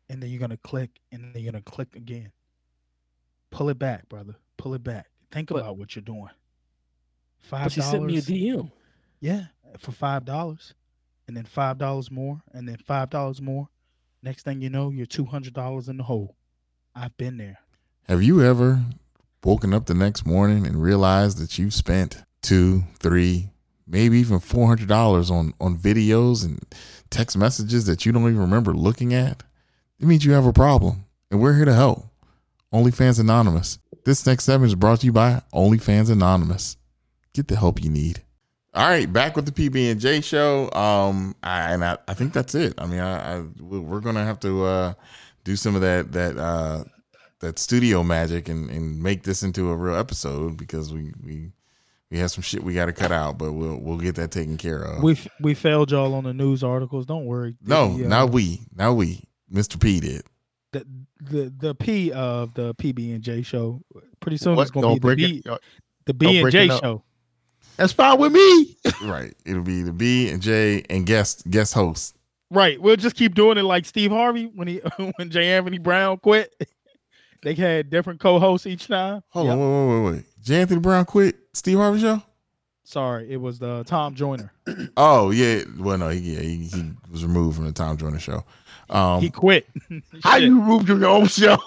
[0.08, 2.30] and then you're gonna click, and then you're gonna click again.
[3.50, 4.36] Pull it back, brother.
[4.56, 5.08] Pull it back.
[5.32, 6.30] Think But- about what you're doing.
[7.40, 8.22] Five But she sent me a.
[8.22, 8.70] DM.
[9.18, 9.46] Yeah,
[9.78, 10.74] for five dollars,
[11.26, 13.68] and then five dollars more, and then five dollars more.
[14.22, 16.35] Next thing you know, you're two hundred dollars in the hole.
[16.98, 17.58] I've been there.
[18.08, 18.82] Have you ever
[19.44, 23.50] woken up the next morning and realized that you've spent two, three,
[23.86, 26.58] maybe even four hundred dollars on on videos and
[27.10, 29.42] text messages that you don't even remember looking at?
[30.00, 32.06] It means you have a problem, and we're here to help.
[32.72, 33.78] OnlyFans Anonymous.
[34.06, 36.78] This next segment is brought to you by OnlyFans Anonymous.
[37.34, 38.22] Get the help you need.
[38.72, 40.70] All right, back with the PB and J show.
[40.72, 42.74] Um, I, and I, I think that's it.
[42.78, 44.94] I mean, I, I we're gonna have to uh
[45.46, 46.82] do some of that that uh
[47.40, 51.52] that studio magic and and make this into a real episode because we we
[52.10, 54.56] we have some shit we got to cut out, but we'll we'll get that taken
[54.56, 55.02] care of.
[55.02, 57.06] We f- we failed y'all on the news articles.
[57.06, 57.56] Don't worry.
[57.64, 59.22] no, The, uh, not we, not we.
[59.52, 59.80] Mr.
[59.80, 60.22] P did.
[60.72, 60.84] the
[61.20, 63.80] the the P of the PB and J show.
[64.20, 64.62] Pretty soon What?
[64.62, 65.58] it's gonna Y'all be the breaking- B, y'all-
[66.06, 67.02] the B and J show.
[67.76, 68.76] That's fine with me.
[69.04, 69.34] right.
[69.44, 72.15] It'll be the B and J and guest guest host.
[72.50, 72.80] Right.
[72.80, 74.76] We'll just keep doing it like Steve Harvey when he
[75.16, 75.52] when J.
[75.52, 76.54] Anthony Brown quit.
[77.42, 79.22] they had different co-hosts each time.
[79.30, 79.56] Hold Yep.
[79.56, 80.24] on, wait, wait, wait, wait.
[80.42, 80.60] J.
[80.62, 82.22] Anthony Brown quit Steve Harvey show.
[82.84, 84.52] Sorry, it was the Tom Joyner.
[84.96, 88.44] Oh yeah, well no, he, yeah, he, he was removed from the Tom Joyner show.
[88.88, 89.66] Um, he quit.
[90.22, 91.58] How you removed your own show?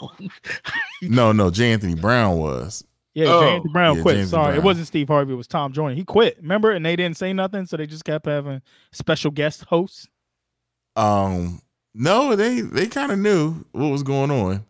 [1.02, 1.74] no, no, J.
[1.74, 2.84] Anthony Brown was.
[3.14, 3.42] Yeah, Oh.
[3.42, 3.48] J.
[3.56, 4.16] Anthony Brown Yeah, quit.
[4.16, 4.20] J.
[4.22, 4.58] Anthony Sorry, Brown.
[4.58, 5.34] it wasn't Steve Harvey.
[5.34, 5.96] It was Tom Joyner.
[5.96, 6.38] He quit.
[6.38, 8.62] Remember, and they didn't say nothing, so they just kept having
[8.94, 10.08] special guest hosts.
[11.00, 11.62] Um,
[11.94, 14.66] no, they they kind of knew what was going on.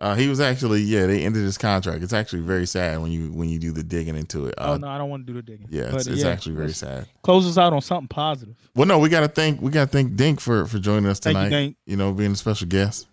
[0.00, 2.02] Uh, he was actually yeah, they ended his contract.
[2.04, 4.54] It's actually very sad when you when you do the digging into it.
[4.56, 5.66] Uh, oh no, I don't want to do the digging.
[5.70, 7.06] Yeah, But, it's, it's yeah, actually very sad.
[7.22, 8.54] Close us out on something positive.
[8.76, 11.18] Well, no, we got to thank we got to thank Dink for for joining us
[11.18, 11.50] Thank you, tonight.
[11.50, 11.76] Dink.
[11.86, 13.08] You know, being a special guest,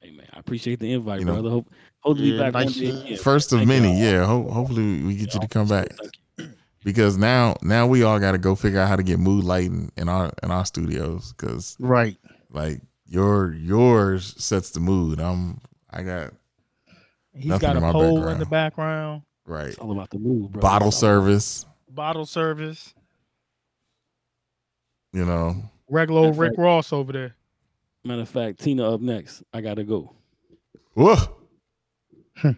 [0.00, 1.48] Hey man, I appreciate the invite, You know, brother.
[1.50, 1.66] Hope
[2.00, 3.20] hope to be yeah, back one nice day shit.
[3.20, 3.88] first of Thank many.
[3.98, 4.12] y'all.
[4.12, 6.21] Yeah, ho- hopefully we get you to come back Thank you.
[6.84, 9.90] Because now now we all got to go figure out how to get mood lighting
[9.96, 12.16] in our in our studios because Right.
[12.50, 15.20] like your yours sets the mood.
[15.20, 15.60] I'm
[15.90, 16.32] I got
[17.34, 20.60] he's got a my pole in the background, right It's all about the move, bro.
[20.62, 21.66] bottle It's service.
[21.90, 22.94] bottle service,
[25.12, 25.56] You know,
[25.90, 26.64] regular old Rick right.
[26.64, 27.36] Ross over there.
[28.04, 29.42] Matter of fact, Tina up next.
[29.52, 30.12] I gotta go.
[30.94, 31.16] Whoa.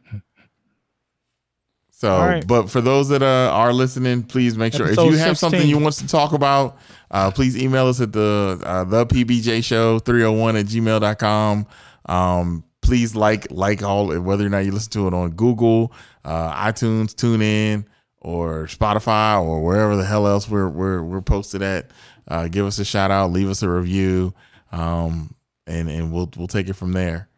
[2.04, 2.46] so, right.
[2.46, 5.76] but for those that uh, are listening, please make sure if you have something you
[5.76, 6.76] want us to talk about,
[7.10, 11.66] uh, please email us at the uh, the PBJ show 301 at gmail.com.
[12.04, 15.94] Um, please like like all whether or not you listen to it on Google,
[16.26, 17.86] uh, iTunes, TuneIn,
[18.20, 21.90] or Spotify, or wherever the hell else we're we're we're posted at.
[22.28, 24.34] Uh, give us a shout out, leave us a review,
[24.72, 25.34] um,
[25.66, 27.30] and and we'll we'll take it from there.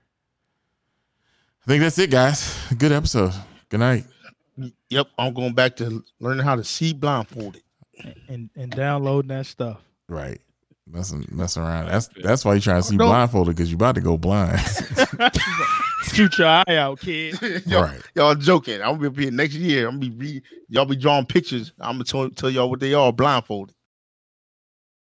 [1.62, 2.52] I think that's it, guys.
[2.76, 3.32] Good episode.
[3.68, 4.06] Good night.
[4.90, 5.09] Yep.
[5.18, 7.62] I'm going back to learning how to see blindfolded.
[8.28, 9.78] and and downloading that stuff.
[10.09, 10.40] Right.
[10.88, 11.88] Messing messing around.
[11.88, 13.07] That's that's why you're trying to oh, see No.
[13.07, 14.61] blindfolded because you're about to go blind.
[16.12, 17.38] Shoot your eye out, kid.
[17.66, 18.00] y'all, right.
[18.14, 18.80] y'all joking.
[18.80, 19.88] I'm gonna be here next year.
[19.88, 21.72] I'm gonna be re- y'all be drawing pictures.
[21.80, 23.74] I'm gonna tell, tell y'all what they are blindfolded.